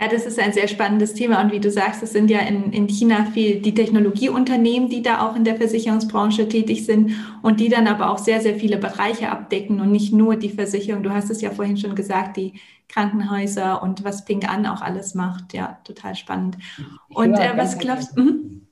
Ja, 0.00 0.08
das 0.08 0.26
ist 0.26 0.40
ein 0.40 0.52
sehr 0.52 0.66
spannendes 0.66 1.14
Thema. 1.14 1.40
Und 1.40 1.52
wie 1.52 1.60
du 1.60 1.70
sagst, 1.70 2.02
es 2.02 2.12
sind 2.12 2.28
ja 2.28 2.40
in, 2.40 2.72
in 2.72 2.88
China 2.88 3.26
viel 3.26 3.60
die 3.60 3.74
Technologieunternehmen, 3.74 4.88
die 4.88 5.02
da 5.02 5.24
auch 5.24 5.36
in 5.36 5.44
der 5.44 5.54
Versicherungsbranche 5.56 6.48
tätig 6.48 6.84
sind 6.84 7.12
und 7.42 7.60
die 7.60 7.68
dann 7.68 7.86
aber 7.86 8.10
auch 8.10 8.18
sehr, 8.18 8.40
sehr 8.40 8.56
viele 8.56 8.76
Bereiche 8.76 9.30
abdecken 9.30 9.80
und 9.80 9.92
nicht 9.92 10.12
nur 10.12 10.34
die 10.34 10.50
Versicherung. 10.50 11.04
Du 11.04 11.10
hast 11.10 11.30
es 11.30 11.40
ja 11.40 11.50
vorhin 11.50 11.76
schon 11.76 11.94
gesagt, 11.94 12.36
die 12.36 12.54
Krankenhäuser 12.88 13.82
und 13.82 14.02
was 14.02 14.24
Ping 14.24 14.44
An 14.44 14.66
auch 14.66 14.82
alles 14.82 15.14
macht. 15.14 15.54
Ja, 15.54 15.78
total 15.84 16.16
spannend. 16.16 16.58
Und 17.08 17.34
äh, 17.34 17.52
was 17.56 17.78
glaubst 17.78 18.18
du? 18.18 18.63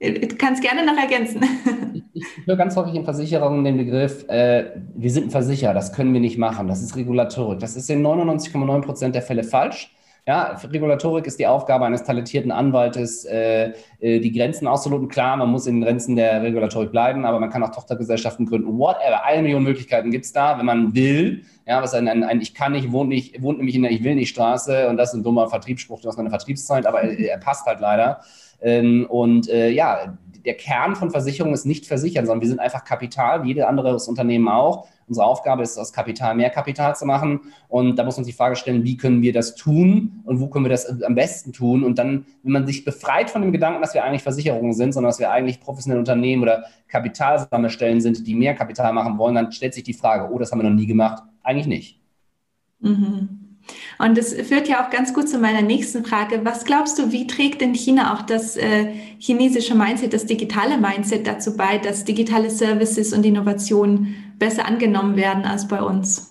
Mhm. 0.00 0.28
Du 0.28 0.36
kannst 0.36 0.62
gerne 0.62 0.84
noch 0.84 0.96
ergänzen. 0.96 1.40
Ich, 2.14 2.24
höre 2.46 2.56
ganz 2.56 2.74
häufig 2.74 2.96
in 2.96 3.04
Versicherungen 3.04 3.64
den 3.64 3.76
Begriff, 3.76 4.28
äh, 4.28 4.72
wir 4.96 5.10
sind 5.10 5.28
ein 5.28 5.30
Versicherer, 5.30 5.72
das 5.72 5.92
können 5.92 6.12
wir 6.12 6.20
nicht 6.20 6.36
machen, 6.36 6.66
das 6.66 6.82
ist 6.82 6.96
Regulatorik. 6.96 7.60
Das 7.60 7.76
ist 7.76 7.88
in 7.90 8.04
99,9 8.04 8.80
Prozent 8.80 9.14
der 9.14 9.22
Fälle 9.22 9.44
falsch. 9.44 9.94
Ja, 10.28 10.58
Regulatorik 10.62 11.26
ist 11.26 11.38
die 11.38 11.46
Aufgabe 11.46 11.86
eines 11.86 12.04
talentierten 12.04 12.50
Anwaltes, 12.50 13.24
äh, 13.24 13.72
äh, 13.98 14.20
die 14.20 14.30
Grenzen 14.30 14.66
auszuloten. 14.66 15.08
Klar, 15.08 15.38
man 15.38 15.48
muss 15.48 15.66
in 15.66 15.76
den 15.76 15.84
Grenzen 15.84 16.16
der 16.16 16.42
Regulatorik 16.42 16.90
bleiben, 16.90 17.24
aber 17.24 17.40
man 17.40 17.48
kann 17.48 17.62
auch 17.62 17.70
Tochtergesellschaften 17.70 18.44
gründen. 18.44 18.78
Whatever, 18.78 19.24
eine 19.24 19.40
Million 19.40 19.62
Möglichkeiten 19.62 20.10
gibt 20.10 20.26
es 20.26 20.34
da, 20.34 20.58
wenn 20.58 20.66
man 20.66 20.94
will. 20.94 21.44
Ja, 21.66 21.80
was 21.80 21.94
ein, 21.94 22.08
ein, 22.08 22.24
ein 22.24 22.42
Ich 22.42 22.52
kann 22.52 22.72
nicht, 22.72 22.92
wohnt 22.92 23.08
nicht, 23.08 23.40
wohnt 23.40 23.56
nämlich 23.56 23.74
in 23.74 23.80
der 23.80 23.90
Ich 23.90 24.04
will 24.04 24.16
nicht 24.16 24.28
Straße 24.28 24.90
und 24.90 24.98
das 24.98 25.14
ist 25.14 25.20
ein 25.20 25.22
dummer 25.22 25.48
Vertriebsspruch 25.48 26.04
aus 26.04 26.18
meiner 26.18 26.28
Vertriebszeit, 26.28 26.84
aber 26.84 27.00
er, 27.00 27.18
er 27.18 27.38
passt 27.38 27.64
halt 27.64 27.80
leider. 27.80 28.20
Ähm, 28.60 29.06
und 29.08 29.48
äh, 29.48 29.70
ja, 29.70 30.18
der 30.44 30.54
Kern 30.58 30.94
von 30.94 31.10
Versicherungen 31.10 31.54
ist 31.54 31.64
nicht 31.64 31.86
versichern, 31.86 32.26
sondern 32.26 32.42
wir 32.42 32.48
sind 32.48 32.60
einfach 32.60 32.84
Kapital, 32.84 33.44
wie 33.44 33.48
jede 33.48 33.66
andere 33.66 33.96
Unternehmen 34.06 34.48
auch. 34.48 34.88
Unsere 35.08 35.26
Aufgabe 35.26 35.62
ist, 35.62 35.78
aus 35.78 35.92
Kapital 35.92 36.34
mehr 36.34 36.50
Kapital 36.50 36.94
zu 36.94 37.06
machen. 37.06 37.40
Und 37.68 37.96
da 37.96 38.04
muss 38.04 38.16
man 38.16 38.24
sich 38.24 38.34
die 38.34 38.36
Frage 38.36 38.56
stellen, 38.56 38.84
wie 38.84 38.96
können 38.96 39.22
wir 39.22 39.32
das 39.32 39.54
tun 39.54 40.22
und 40.24 40.40
wo 40.40 40.48
können 40.48 40.64
wir 40.64 40.70
das 40.70 41.02
am 41.02 41.14
besten 41.14 41.52
tun? 41.52 41.82
Und 41.82 41.98
dann, 41.98 42.26
wenn 42.42 42.52
man 42.52 42.66
sich 42.66 42.84
befreit 42.84 43.30
von 43.30 43.42
dem 43.42 43.52
Gedanken, 43.52 43.80
dass 43.80 43.94
wir 43.94 44.04
eigentlich 44.04 44.22
Versicherungen 44.22 44.74
sind, 44.74 44.92
sondern 44.92 45.08
dass 45.10 45.18
wir 45.18 45.30
eigentlich 45.30 45.60
professionelle 45.60 46.00
Unternehmen 46.00 46.42
oder 46.42 46.64
Kapitalsammelstellen 46.88 48.00
sind, 48.00 48.26
die 48.26 48.34
mehr 48.34 48.54
Kapital 48.54 48.92
machen 48.92 49.18
wollen, 49.18 49.34
dann 49.34 49.52
stellt 49.52 49.74
sich 49.74 49.84
die 49.84 49.94
Frage, 49.94 50.32
oh, 50.32 50.38
das 50.38 50.52
haben 50.52 50.60
wir 50.60 50.68
noch 50.68 50.76
nie 50.76 50.86
gemacht. 50.86 51.22
Eigentlich 51.42 51.66
nicht. 51.66 52.00
Mhm. 52.80 53.47
Und 53.98 54.16
das 54.16 54.32
führt 54.32 54.68
ja 54.68 54.84
auch 54.84 54.90
ganz 54.90 55.12
gut 55.12 55.28
zu 55.28 55.38
meiner 55.38 55.62
nächsten 55.62 56.04
Frage. 56.04 56.40
Was 56.44 56.64
glaubst 56.64 56.98
du, 56.98 57.12
wie 57.12 57.26
trägt 57.26 57.62
in 57.62 57.74
China 57.74 58.14
auch 58.14 58.22
das 58.22 58.56
äh, 58.56 58.86
chinesische 59.18 59.74
Mindset, 59.74 60.12
das 60.12 60.26
digitale 60.26 60.78
Mindset 60.78 61.26
dazu 61.26 61.56
bei, 61.56 61.78
dass 61.78 62.04
digitale 62.04 62.50
Services 62.50 63.12
und 63.12 63.26
Innovationen 63.26 64.32
besser 64.38 64.66
angenommen 64.66 65.16
werden 65.16 65.44
als 65.44 65.66
bei 65.66 65.82
uns? 65.82 66.28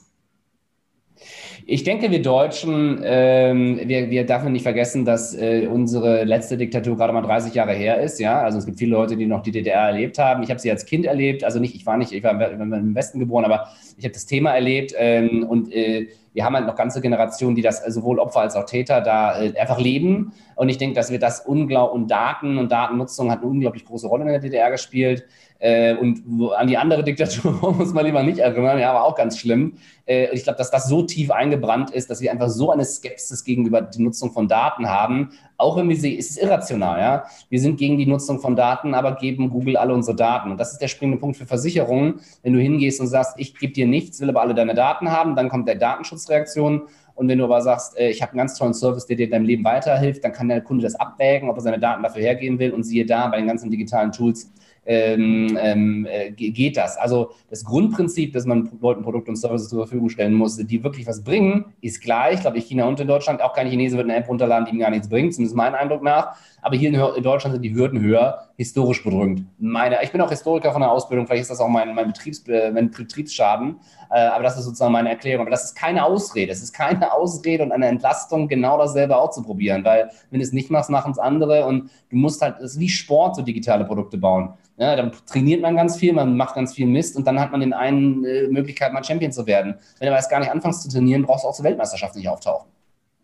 Ich 1.69 1.83
denke, 1.83 2.09
wir 2.11 2.21
Deutschen, 2.21 3.01
ähm, 3.03 3.81
wir, 3.83 4.09
wir 4.09 4.25
dürfen 4.25 4.53
nicht 4.53 4.63
vergessen, 4.63 5.03
dass 5.03 5.35
äh, 5.35 5.67
unsere 5.67 6.23
letzte 6.23 6.55
Diktatur 6.55 6.95
gerade 6.95 7.11
mal 7.11 7.21
30 7.21 7.53
Jahre 7.53 7.73
her 7.73 7.99
ist. 7.99 8.21
Ja, 8.21 8.39
also 8.39 8.57
es 8.57 8.65
gibt 8.65 8.79
viele 8.79 8.91
Leute, 8.91 9.17
die 9.17 9.25
noch 9.25 9.43
die 9.43 9.51
DDR 9.51 9.87
erlebt 9.87 10.17
haben. 10.17 10.43
Ich 10.43 10.49
habe 10.49 10.61
sie 10.61 10.71
als 10.71 10.85
Kind 10.85 11.05
erlebt, 11.05 11.43
also 11.43 11.59
nicht, 11.59 11.75
ich 11.75 11.85
war 11.85 11.97
nicht, 11.97 12.13
ich 12.13 12.23
war 12.23 12.31
im 12.31 12.95
Westen 12.95 13.19
geboren, 13.19 13.43
aber 13.43 13.67
ich 13.97 14.05
habe 14.05 14.13
das 14.13 14.25
Thema 14.25 14.51
erlebt 14.51 14.93
ähm, 14.97 15.45
und 15.45 15.73
äh, 15.73 16.07
wir 16.37 16.45
haben 16.45 16.55
halt 16.55 16.67
noch 16.67 16.75
ganze 16.75 17.01
Generationen, 17.01 17.55
die 17.55 17.63
das 17.63 17.83
sowohl 17.87 18.19
Opfer 18.19 18.41
als 18.41 18.55
auch 18.55 18.65
Täter 18.65 19.01
da 19.01 19.41
äh, 19.41 19.57
einfach 19.57 19.79
leben. 19.79 20.33
Und 20.57 20.69
ich 20.69 20.77
denke, 20.77 20.95
dass 20.95 21.11
wir 21.11 21.19
das 21.19 21.41
unglaublich 21.41 21.95
und 21.95 22.11
Daten 22.11 22.57
und 22.57 22.71
Datennutzung 22.71 23.31
hat 23.31 23.39
eine 23.39 23.47
unglaublich 23.47 23.85
große 23.85 24.07
Rolle 24.07 24.23
in 24.23 24.29
der 24.29 24.39
DDR 24.39 24.71
gespielt. 24.71 25.25
Äh, 25.59 25.95
und 25.95 26.23
an 26.55 26.67
die 26.67 26.77
andere 26.77 27.03
Diktatur 27.03 27.73
muss 27.77 27.93
man 27.93 28.05
lieber 28.05 28.21
nicht 28.23 28.39
erinnern, 28.39 28.77
ja, 28.79 28.93
war 28.93 29.03
auch 29.03 29.15
ganz 29.15 29.39
schlimm. 29.39 29.73
Äh, 30.05 30.29
ich 30.33 30.43
glaube, 30.43 30.57
dass 30.57 30.69
das 30.69 30.87
so 30.87 31.03
tief 31.03 31.31
eingebrannt 31.31 31.91
ist, 31.91 32.09
dass 32.09 32.21
wir 32.21 32.31
einfach 32.31 32.49
so 32.49 32.71
eine 32.71 32.85
Skepsis 32.85 33.43
gegenüber 33.43 33.81
der 33.81 34.01
Nutzung 34.01 34.31
von 34.31 34.47
Daten 34.47 34.87
haben. 34.87 35.29
Auch 35.57 35.77
wenn 35.77 35.89
wir 35.89 35.95
sehen, 35.95 36.17
es 36.19 36.37
irrational, 36.37 36.99
ja. 36.99 37.23
Wir 37.49 37.59
sind 37.59 37.77
gegen 37.77 37.97
die 37.97 38.05
Nutzung 38.05 38.39
von 38.39 38.55
Daten, 38.55 38.93
aber 38.93 39.15
geben 39.15 39.49
Google 39.49 39.77
alle 39.77 39.93
unsere 39.93 40.15
Daten. 40.15 40.51
Und 40.51 40.59
das 40.59 40.73
ist 40.73 40.81
der 40.81 40.87
springende 40.87 41.19
Punkt 41.19 41.37
für 41.37 41.45
Versicherungen. 41.45 42.19
Wenn 42.43 42.53
du 42.53 42.59
hingehst 42.59 42.99
und 42.99 43.07
sagst, 43.07 43.35
ich 43.37 43.57
gebe 43.57 43.73
dir 43.73 43.87
nichts, 43.87 44.19
will 44.21 44.29
aber 44.29 44.41
alle 44.41 44.53
deine 44.53 44.75
Daten 44.75 45.11
haben, 45.11 45.35
dann 45.35 45.49
kommt 45.49 45.67
der 45.67 45.75
Datenschutzreaktion. 45.75 46.83
Und 47.17 47.27
wenn 47.27 47.39
du 47.39 47.45
aber 47.45 47.61
sagst, 47.61 47.97
äh, 47.97 48.09
ich 48.09 48.21
habe 48.21 48.33
einen 48.33 48.37
ganz 48.37 48.55
tollen 48.57 48.75
Service, 48.75 49.07
der 49.07 49.15
dir 49.15 49.25
in 49.25 49.31
deinem 49.31 49.45
Leben 49.45 49.63
weiterhilft, 49.63 50.23
dann 50.23 50.31
kann 50.33 50.47
der 50.47 50.61
Kunde 50.61 50.83
das 50.83 50.93
abwägen, 50.95 51.49
ob 51.49 51.57
er 51.57 51.61
seine 51.61 51.79
Daten 51.79 52.03
dafür 52.03 52.21
hergeben 52.21 52.59
will. 52.59 52.71
Und 52.71 52.83
siehe 52.83 53.07
da, 53.07 53.27
bei 53.27 53.37
den 53.37 53.47
ganzen 53.47 53.71
digitalen 53.71 54.11
Tools 54.11 54.53
ähm, 54.87 55.57
ähm, 55.61 56.07
äh, 56.09 56.31
geht 56.31 56.77
das. 56.77 56.97
Also 56.97 57.31
das 57.49 57.65
Grundprinzip, 57.65 58.31
dass 58.33 58.45
man 58.45 58.69
Leuten 58.81 59.03
Produkte 59.03 59.29
und 59.29 59.35
Services 59.35 59.69
zur 59.69 59.79
Verfügung 59.79 60.09
stellen 60.09 60.33
muss, 60.33 60.55
die 60.55 60.83
wirklich 60.83 61.05
was 61.05 61.23
bringen, 61.23 61.65
ist 61.81 62.01
gleich. 62.01 62.39
Glaube 62.39 62.57
ich, 62.57 62.65
China 62.65 62.85
und 62.85 62.99
in 62.99 63.07
Deutschland. 63.07 63.41
Auch 63.41 63.53
kein 63.53 63.69
Chinese 63.69 63.97
wird 63.97 64.09
eine 64.09 64.15
App 64.15 64.29
runterladen, 64.29 64.65
die 64.65 64.71
ihm 64.71 64.79
gar 64.79 64.89
nichts 64.89 65.09
bringt, 65.09 65.33
zumindest 65.33 65.57
mein 65.57 65.75
Eindruck 65.75 66.03
nach. 66.03 66.37
Aber 66.61 66.75
hier 66.75 66.89
in 66.89 67.23
Deutschland 67.23 67.53
sind 67.53 67.61
die 67.61 67.73
Hürden 67.73 67.99
höher, 68.01 68.47
historisch 68.55 69.03
bedrückend. 69.03 69.45
Meine, 69.59 69.97
ich 70.03 70.11
bin 70.11 70.21
auch 70.21 70.29
Historiker 70.29 70.71
von 70.71 70.81
der 70.81 70.91
Ausbildung, 70.91 71.27
vielleicht 71.27 71.43
ist 71.43 71.51
das 71.51 71.59
auch 71.59 71.69
mein, 71.69 71.93
mein, 71.93 72.07
Betriebs, 72.07 72.47
äh, 72.47 72.71
mein 72.71 72.89
Betriebsschaden, 72.89 73.79
äh, 74.09 74.19
aber 74.19 74.43
das 74.43 74.57
ist 74.57 74.65
sozusagen 74.65 74.91
meine 74.91 75.09
Erklärung. 75.09 75.41
Aber 75.41 75.51
das 75.51 75.65
ist 75.65 75.75
keine 75.75 76.03
Ausrede. 76.03 76.51
Es 76.51 76.61
ist 76.61 76.73
keine 76.73 77.11
Ausrede 77.13 77.63
und 77.63 77.71
eine 77.71 77.87
Entlastung, 77.87 78.47
genau 78.47 78.77
dasselbe 78.77 79.15
auszuprobieren, 79.17 79.83
weil 79.83 80.09
wenn 80.31 80.39
du 80.39 80.45
es 80.45 80.53
nicht 80.53 80.71
machst, 80.71 80.89
machen 80.89 81.11
es 81.11 81.19
andere 81.19 81.65
und 81.65 81.89
du 82.09 82.15
musst 82.15 82.41
halt, 82.41 82.57
es 82.59 82.73
ist 82.73 82.79
wie 82.79 82.89
Sport, 82.89 83.35
so 83.35 83.41
digitale 83.41 83.85
Produkte 83.85 84.17
bauen. 84.17 84.53
Ja, 84.77 84.95
dann 84.95 85.11
trainiert 85.25 85.61
man 85.61 85.75
ganz 85.75 85.97
viel, 85.97 86.13
man 86.13 86.37
macht 86.37 86.53
ganz 86.53 86.75
viel 86.75 86.85
Mist 86.85 87.15
und 87.17 87.25
dann 87.25 87.39
hat 87.39 87.51
man 87.51 87.61
den 87.61 87.73
einen 87.73 88.23
äh, 88.23 88.47
Möglichkeit, 88.47 88.93
mal 88.93 89.03
Champion 89.03 89.31
zu 89.31 89.47
werden. 89.47 89.75
Wenn 89.97 90.05
du 90.05 90.11
aber 90.11 90.17
erst 90.17 90.29
gar 90.29 90.39
nicht 90.39 90.51
anfängst 90.51 90.83
zu 90.83 90.89
trainieren, 90.89 91.23
brauchst 91.23 91.43
du 91.43 91.47
auch 91.47 91.55
zur 91.55 91.65
Weltmeisterschaft 91.65 92.15
nicht 92.15 92.29
auftauchen. 92.29 92.69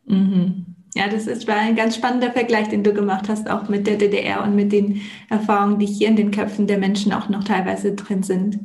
Mhm. 0.06 0.66
Ja, 0.96 1.08
das 1.08 1.28
ist 1.28 1.50
ein 1.50 1.76
ganz 1.76 1.96
spannender 1.96 2.32
Vergleich, 2.32 2.70
den 2.70 2.84
du 2.84 2.94
gemacht 2.94 3.30
hast, 3.30 3.50
auch 3.50 3.70
mit 3.70 3.88
der 3.88 3.98
DDR 3.98 4.44
und 4.44 4.56
mit 4.56 4.72
den 4.72 5.02
Erfahrungen, 5.30 5.80
die 5.80 5.86
hier 5.86 6.08
in 6.08 6.16
den 6.16 6.32
Köpfen 6.32 6.68
der 6.68 6.78
Menschen 6.78 7.14
auch 7.14 7.30
noch 7.30 7.44
teilweise 7.44 7.94
drin 7.94 8.24
sind. 8.24 8.60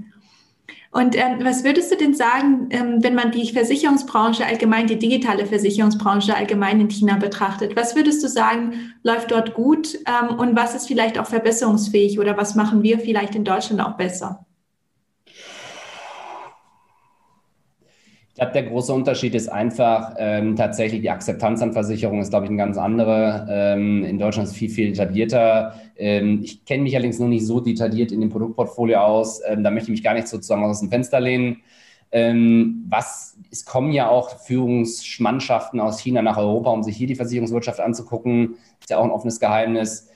Und 0.91 1.17
ähm, 1.17 1.41
was 1.43 1.65
würdest 1.65 1.93
du 1.93 1.97
denn 1.97 2.15
sagen, 2.15 2.69
ähm, 2.71 3.03
wenn 3.03 3.15
man 3.15 3.31
die 3.31 3.53
Versicherungsbranche 3.53 4.47
allgemein, 4.47 4.87
die 4.87 4.99
digitale 4.99 5.45
Versicherungsbranche 5.45 6.35
allgemein 6.35 6.81
in 6.81 6.89
China 6.89 7.17
betrachtet? 7.17 7.77
Was 7.77 7.95
würdest 7.95 8.23
du 8.25 8.29
sagen, 8.29 8.95
läuft 9.03 9.31
dort 9.31 9.53
gut 9.53 9.99
ähm, 10.07 10.39
und 10.39 10.57
was 10.57 10.75
ist 10.75 10.87
vielleicht 10.87 11.19
auch 11.19 11.27
verbesserungsfähig 11.27 12.19
oder 12.19 12.39
was 12.39 12.55
machen 12.55 12.83
wir 12.83 12.99
vielleicht 12.99 13.35
in 13.35 13.45
Deutschland 13.45 13.83
auch 13.83 13.99
besser? 13.99 14.47
Ich 18.31 18.41
glaube, 18.41 18.53
der 18.53 18.63
große 18.63 18.93
Unterschied 18.93 19.35
ist 19.35 19.49
einfach 19.49 20.15
ähm, 20.17 20.55
tatsächlich 20.55 21.03
die 21.03 21.11
Akzeptanz 21.11 21.61
an 21.61 21.73
Versicherungen 21.73 22.23
ist, 22.23 22.31
glaube 22.31 22.47
ich, 22.47 22.53
ein 22.53 22.57
ganz 22.57 22.79
andere. 22.79 23.47
Ähm, 23.51 24.05
in 24.05 24.17
Deutschland 24.17 24.49
ist 24.49 24.55
viel, 24.55 24.71
viel 24.71 24.91
etablierter. 24.91 25.75
Ähm, 25.99 26.41
ich 26.43 26.65
kenne 26.65 26.85
mich 26.85 26.95
allerdings 26.95 27.19
noch 27.19 27.29
nicht 27.29 27.47
so 27.47 27.61
detailliert 27.61 28.13
in 28.13 28.21
dem 28.21 28.31
Produktportfolio 28.31 28.99
aus. 28.99 29.41
Ähm, 29.47 29.63
da 29.63 29.71
möchte 29.71 29.89
ich 29.89 29.99
mich 29.99 30.03
gar 30.05 30.15
nicht 30.15 30.29
sozusagen 30.29 30.65
aus 30.65 30.81
dem 30.81 30.89
Fenster 30.89 31.21
lehnen. 31.21 31.63
Ähm, 32.11 32.87
was, 32.89 33.37
es 33.51 33.65
kommen 33.65 33.93
ja 33.93 34.09
auch 34.09 34.31
Führungsmannschaften 34.47 35.81
aus 35.81 36.01
China 36.01 36.23
nach 36.23 36.39
Europa, 36.39 36.71
um 36.71 36.83
sich 36.83 36.97
hier 36.97 37.07
die 37.07 37.17
Versicherungswirtschaft 37.17 37.81
anzugucken. 37.81 38.55
Ist 38.81 38.89
ja 38.89 38.99
auch 38.99 39.05
ein 39.05 39.11
offenes 39.11 39.41
Geheimnis. 39.41 40.09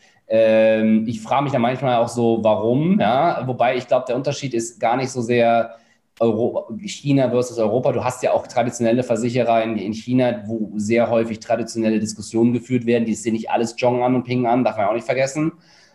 Ich 1.05 1.21
frage 1.21 1.43
mich 1.43 1.53
da 1.53 1.59
manchmal 1.59 1.97
auch 1.97 2.09
so, 2.09 2.39
warum, 2.43 2.99
ja, 2.99 3.47
wobei 3.47 3.77
ich 3.77 3.87
glaube, 3.87 4.07
der 4.07 4.17
Unterschied 4.17 4.55
ist 4.55 4.81
gar 4.81 4.97
nicht 4.97 5.11
so 5.11 5.21
sehr 5.21 5.75
Euro, 6.21 6.69
China 6.85 7.31
versus 7.31 7.59
Europa. 7.59 7.93
Du 7.93 8.05
hast 8.05 8.23
ja 8.23 8.33
auch 8.33 8.47
traditionelle 8.47 9.03
Versicherer 9.03 9.63
in, 9.63 9.77
in, 9.77 9.93
China, 9.93 10.43
wo 10.47 10.73
sehr 10.77 11.11
häufig 11.11 11.41
traditionelle 11.41 11.99
Diskussionen 11.99 12.53
geführt 12.53 12.87
werden. 12.87 13.05
Die 13.05 13.15
sehen 13.15 13.33
nicht 13.33 13.51
alles 13.51 13.75
Jong 13.79 14.03
an 14.03 14.15
und 14.15 14.25
Ping 14.25 14.47
an, 14.47 14.65
darf 14.65 14.77
man 14.77 14.87
auch 14.87 14.95
nicht 14.95 15.07
vergessen. 15.07 15.53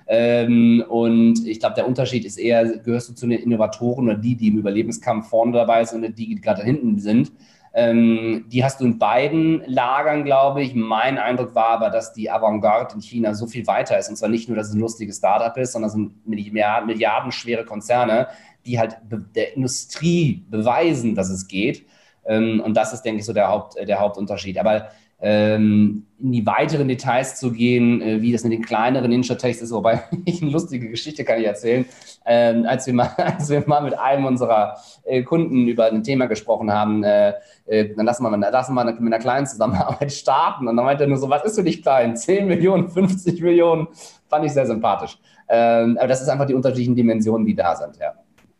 Ähm, 0.07 0.83
und 0.87 1.45
ich 1.45 1.59
glaube, 1.59 1.75
der 1.75 1.87
Unterschied 1.87 2.25
ist 2.25 2.37
eher, 2.37 2.77
gehörst 2.79 3.09
du 3.09 3.13
zu 3.13 3.27
den 3.27 3.39
Innovatoren 3.39 4.05
oder 4.05 4.17
die, 4.17 4.35
die 4.35 4.47
im 4.47 4.57
Überlebenskampf 4.57 5.29
vorne 5.29 5.51
dabei 5.51 5.83
sind 5.83 5.99
oder 5.99 6.09
die, 6.09 6.35
die 6.35 6.41
gerade 6.41 6.63
hinten 6.63 6.99
sind. 6.99 7.31
Ähm, 7.73 8.45
die 8.47 8.63
hast 8.63 8.79
du 8.81 8.85
in 8.85 8.97
beiden 8.97 9.61
Lagern, 9.67 10.23
glaube 10.23 10.63
ich. 10.63 10.73
Mein 10.73 11.19
Eindruck 11.19 11.53
war 11.53 11.69
aber, 11.69 11.89
dass 11.89 12.11
die 12.11 12.31
Avantgarde 12.31 12.95
in 12.95 13.01
China 13.01 13.35
so 13.35 13.45
viel 13.45 13.67
weiter 13.67 13.99
ist. 13.99 14.09
Und 14.09 14.15
zwar 14.15 14.29
nicht 14.29 14.49
nur, 14.49 14.57
dass 14.57 14.69
es 14.69 14.73
ein 14.73 14.79
lustiges 14.79 15.17
Startup 15.17 15.55
ist, 15.57 15.73
sondern 15.73 15.89
es 15.89 15.93
sind 15.93 16.25
milliardenschwere 16.25 17.65
Konzerne, 17.65 18.29
die 18.67 18.79
halt 18.79 18.97
der 19.35 19.55
Industrie 19.55 20.45
beweisen, 20.49 21.15
dass 21.15 21.29
es 21.29 21.47
geht. 21.47 21.85
Ähm, 22.25 22.61
und 22.63 22.75
das 22.75 22.93
ist, 22.93 23.01
denke 23.03 23.21
ich, 23.21 23.25
so 23.25 23.33
der, 23.33 23.47
Haupt, 23.47 23.75
der 23.75 23.99
Hauptunterschied. 23.99 24.59
Aber 24.59 24.89
ähm, 25.19 26.05
in 26.19 26.31
die 26.31 26.45
weiteren 26.45 26.87
Details 26.87 27.39
zu 27.39 27.51
gehen, 27.51 28.01
äh, 28.01 28.21
wie 28.21 28.31
das 28.31 28.43
in 28.43 28.51
den 28.51 28.63
kleineren 28.63 29.09
Ninja-Techs 29.09 29.61
ist, 29.61 29.71
wobei 29.71 30.03
ich 30.25 30.41
eine 30.41 30.51
lustige 30.51 30.89
Geschichte 30.89 31.23
kann 31.23 31.39
ich 31.39 31.47
erzählen. 31.47 31.85
Ähm, 32.25 32.65
als, 32.67 32.85
wir 32.85 32.93
mal, 32.93 33.11
als 33.17 33.49
wir 33.49 33.63
mal 33.65 33.81
mit 33.81 33.97
einem 33.97 34.25
unserer 34.25 34.77
äh, 35.05 35.23
Kunden 35.23 35.67
über 35.67 35.85
ein 35.85 36.03
Thema 36.03 36.27
gesprochen 36.27 36.71
haben, 36.71 37.03
äh, 37.03 37.33
äh, 37.65 37.95
dann 37.95 38.05
lassen 38.05 38.23
wir, 38.23 38.51
lassen 38.51 38.75
wir 38.75 38.83
mit 38.83 38.97
einer 38.99 39.19
kleinen 39.19 39.47
Zusammenarbeit 39.47 40.11
starten. 40.11 40.67
Und 40.67 40.75
dann 40.75 40.85
meinte 40.85 41.05
er 41.05 41.09
nur 41.09 41.17
so, 41.17 41.29
was 41.29 41.43
ist 41.45 41.55
für 41.55 41.63
dich 41.63 41.81
klein? 41.81 42.15
10 42.15 42.47
Millionen, 42.47 42.89
50 42.89 43.41
Millionen? 43.41 43.87
Fand 44.29 44.45
ich 44.45 44.51
sehr 44.51 44.67
sympathisch. 44.67 45.17
Aber 45.49 46.07
das 46.07 46.21
ist 46.21 46.27
einfach 46.27 46.45
die 46.45 46.53
unterschiedlichen 46.53 46.97
Dimensionen, 46.97 47.45
die 47.45 47.55
da 47.55 47.73
sind, 47.73 47.95
ja. 47.97 48.13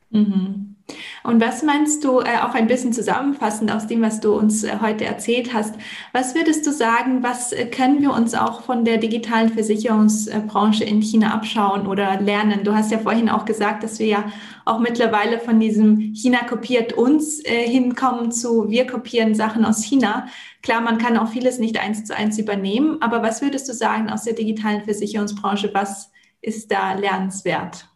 Mhm. 0.09 0.77
Und 1.23 1.41
was 1.41 1.63
meinst 1.63 2.03
du, 2.05 2.21
äh, 2.21 2.37
auch 2.41 2.53
ein 2.53 2.67
bisschen 2.67 2.93
zusammenfassend 2.93 3.71
aus 3.71 3.87
dem, 3.87 4.01
was 4.01 4.21
du 4.21 4.33
uns 4.33 4.63
äh, 4.63 4.77
heute 4.81 5.03
erzählt 5.03 5.53
hast, 5.53 5.75
was 6.13 6.33
würdest 6.33 6.65
du 6.65 6.71
sagen, 6.71 7.23
was 7.23 7.51
äh, 7.51 7.65
können 7.65 8.01
wir 8.01 8.13
uns 8.13 8.33
auch 8.33 8.61
von 8.61 8.85
der 8.85 8.97
digitalen 8.97 9.49
Versicherungsbranche 9.49 10.85
in 10.85 11.01
China 11.01 11.33
abschauen 11.33 11.87
oder 11.87 12.21
lernen? 12.21 12.63
Du 12.63 12.73
hast 12.73 12.91
ja 12.91 12.99
vorhin 12.99 13.29
auch 13.29 13.43
gesagt, 13.43 13.83
dass 13.83 13.99
wir 13.99 14.07
ja 14.07 14.31
auch 14.63 14.79
mittlerweile 14.79 15.39
von 15.39 15.59
diesem 15.59 16.13
China 16.13 16.45
kopiert 16.45 16.93
uns 16.93 17.43
äh, 17.43 17.67
hinkommen 17.67 18.31
zu 18.31 18.69
wir 18.69 18.87
kopieren 18.87 19.35
Sachen 19.35 19.65
aus 19.65 19.83
China. 19.83 20.27
Klar, 20.61 20.79
man 20.79 20.97
kann 20.97 21.17
auch 21.17 21.27
vieles 21.27 21.59
nicht 21.59 21.77
eins 21.77 22.05
zu 22.05 22.15
eins 22.15 22.39
übernehmen, 22.39 23.01
aber 23.01 23.21
was 23.21 23.41
würdest 23.41 23.67
du 23.67 23.73
sagen 23.73 24.09
aus 24.09 24.23
der 24.23 24.33
digitalen 24.33 24.83
Versicherungsbranche, 24.83 25.71
was 25.73 26.11
ist 26.41 26.71
da 26.71 26.93
lernenswert? 26.93 27.87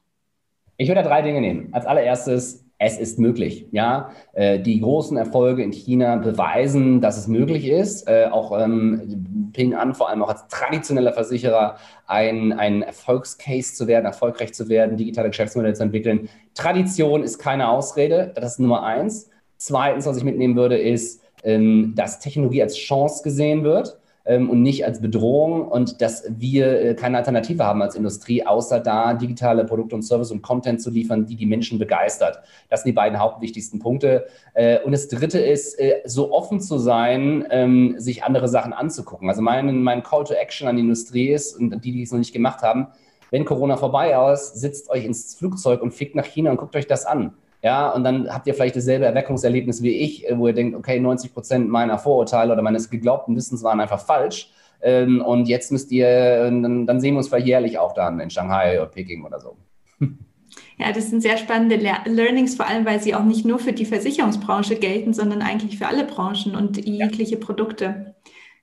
Ich 0.82 0.88
würde 0.88 1.04
da 1.04 1.10
drei 1.10 1.22
Dinge 1.22 1.42
nehmen. 1.42 1.70
Als 1.74 1.86
allererstes, 1.86 2.66
es 2.80 2.98
ist 2.98 3.20
möglich. 3.20 3.68
Ja, 3.72 4.10
äh, 4.34 4.58
die 4.58 4.82
großen 4.82 5.16
Erfolge 5.16 5.62
in 5.62 5.72
China 5.72 6.16
beweisen, 6.16 7.02
dass 7.02 7.20
es 7.20 7.28
möglich 7.28 7.68
ist, 7.68 8.08
äh, 8.08 8.26
auch 8.32 8.60
ähm, 8.60 9.52
Ping 9.54 9.76
an, 9.76 9.94
vor 9.94 10.10
allem 10.10 10.24
auch 10.24 10.30
als 10.30 10.48
traditioneller 10.48 11.14
Versicherer, 11.14 11.76
ein, 12.08 12.52
ein 12.52 12.82
Erfolgscase 12.82 13.76
zu 13.76 13.86
werden, 13.86 14.06
erfolgreich 14.08 14.56
zu 14.56 14.70
werden, 14.70 14.98
digitale 14.98 15.30
Geschäftsmodelle 15.30 15.76
zu 15.76 15.84
entwickeln. 15.84 16.30
Tradition 16.56 17.22
ist 17.22 17.38
keine 17.38 17.70
Ausrede, 17.70 18.32
das 18.34 18.54
ist 18.54 18.60
Nummer 18.60 18.82
eins. 18.82 19.30
Zweitens, 19.58 20.08
was 20.08 20.18
ich 20.18 20.24
mitnehmen 20.24 20.56
würde, 20.56 20.80
ist, 20.80 21.22
ähm, 21.44 21.94
dass 21.96 22.18
Technologie 22.18 22.64
als 22.64 22.76
Chance 22.76 23.22
gesehen 23.22 23.64
wird 23.64 24.01
und 24.24 24.62
nicht 24.62 24.86
als 24.86 25.02
Bedrohung 25.02 25.68
und 25.68 26.02
dass 26.02 26.24
wir 26.30 26.82
äh, 26.82 26.94
keine 26.94 27.18
Alternative 27.18 27.64
haben 27.64 27.82
als 27.82 27.96
Industrie, 27.96 28.46
außer 28.46 28.80
da 28.80 29.16
digitale 29.16 29.66
Produkte 29.66 29.96
und 29.96 30.04
Service 30.04 30.32
und 30.32 30.42
Content 30.42 30.82
zu 30.82 30.92
liefern, 30.92 31.26
die 31.26 31.36
die 31.36 31.48
Menschen 31.48 31.80
begeistert. 31.80 32.40
Das 32.70 32.82
sind 32.82 32.90
die 32.90 32.96
beiden 32.96 33.20
hauptwichtigsten 33.20 33.80
Punkte. 33.80 34.28
Äh, 34.54 34.80
und 34.84 34.92
das 34.92 35.08
Dritte 35.08 35.40
ist, 35.40 35.80
äh, 35.80 36.02
so 36.06 36.32
offen 36.32 36.62
zu 36.62 36.78
sein, 36.78 37.46
ähm, 37.50 37.96
sich 37.98 38.24
andere 38.24 38.48
Sachen 38.48 38.74
anzugucken. 38.74 39.28
Also 39.28 39.42
mein, 39.42 39.82
mein 39.82 40.04
Call 40.04 40.24
to 40.24 40.34
Action 40.34 40.68
an 40.68 40.76
die 40.76 40.84
Industrie 40.84 41.30
ist, 41.30 41.60
und 41.60 41.84
die, 41.84 41.92
die 41.92 42.04
es 42.04 42.12
noch 42.12 42.20
nicht 42.20 42.34
gemacht 42.34 42.62
haben, 42.62 42.88
wenn 43.32 43.46
Corona 43.46 43.78
vorbei 43.78 44.14
ist, 44.34 44.56
sitzt 44.56 44.90
euch 44.90 45.06
ins 45.06 45.36
Flugzeug 45.36 45.82
und 45.82 45.94
fliegt 45.94 46.16
nach 46.16 46.26
China 46.26 46.52
und 46.52 46.58
guckt 46.58 46.76
euch 46.76 46.86
das 46.86 47.06
an. 47.06 47.34
Ja, 47.64 47.92
und 47.92 48.04
dann 48.04 48.28
habt 48.34 48.48
ihr 48.48 48.54
vielleicht 48.56 48.76
dasselbe 48.76 49.06
Erweckungserlebnis 49.06 49.84
wie 49.84 49.96
ich, 49.96 50.28
äh, 50.28 50.38
wo 50.38 50.48
ihr 50.48 50.54
denkt, 50.54 50.76
okay, 50.76 51.00
90 51.00 51.34
Prozent 51.34 51.70
meiner 51.70 52.00
Vorurteile 52.00 52.54
oder 52.54 52.62
meines 52.62 52.90
geglaubten 52.90 53.36
Wissens 53.36 53.64
waren 53.64 53.80
einfach 53.80 54.00
falsch. 54.04 54.52
Ähm, 54.82 55.22
und 55.22 55.48
jetzt 55.48 55.72
müsst 55.72 55.92
ihr, 55.92 56.44
dann, 56.46 56.88
dann 56.88 57.00
sehen 57.00 57.14
wir 57.14 57.20
uns 57.20 57.28
vielleicht 57.28 57.48
jährlich 57.48 57.78
auch 57.78 57.94
dann 57.94 58.20
in 58.20 58.32
Shanghai 58.32 58.82
oder 58.82 58.90
Peking 58.90 59.24
oder 59.26 59.40
so. 59.40 59.58
Ja, 60.78 60.92
das 60.92 61.12
sind 61.12 61.22
sehr 61.22 61.38
spannende 61.38 61.76
Learnings, 61.76 62.56
vor 62.56 62.68
allem 62.68 62.86
weil 62.86 63.00
sie 63.00 63.14
auch 63.14 63.24
nicht 63.24 63.46
nur 63.46 63.60
für 63.60 63.72
die 63.72 63.86
Versicherungsbranche 63.86 64.78
gelten, 64.78 65.14
sondern 65.14 65.44
eigentlich 65.44 65.78
für 65.78 65.86
alle 65.86 66.06
Branchen 66.06 66.56
und 66.56 66.84
jegliche 66.84 67.36
ja. 67.36 67.40
Produkte. 67.40 68.16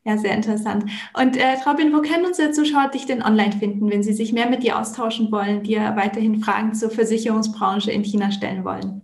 Ja, 0.08 0.16
sehr 0.16 0.34
interessant. 0.34 0.86
Und 1.12 1.36
äh, 1.36 1.58
Robin, 1.66 1.92
wo 1.92 2.00
können 2.00 2.24
unsere 2.24 2.50
Zuschauer 2.50 2.88
dich 2.88 3.04
denn 3.04 3.22
online 3.22 3.52
finden, 3.52 3.90
wenn 3.90 4.02
sie 4.02 4.14
sich 4.14 4.32
mehr 4.32 4.48
mit 4.48 4.62
dir 4.62 4.78
austauschen 4.78 5.30
wollen, 5.30 5.64
dir 5.64 5.92
weiterhin 5.96 6.40
Fragen 6.40 6.72
zur 6.72 6.88
Versicherungsbranche 6.88 7.90
in 7.90 8.04
China 8.04 8.30
stellen 8.30 8.64
wollen? 8.64 9.02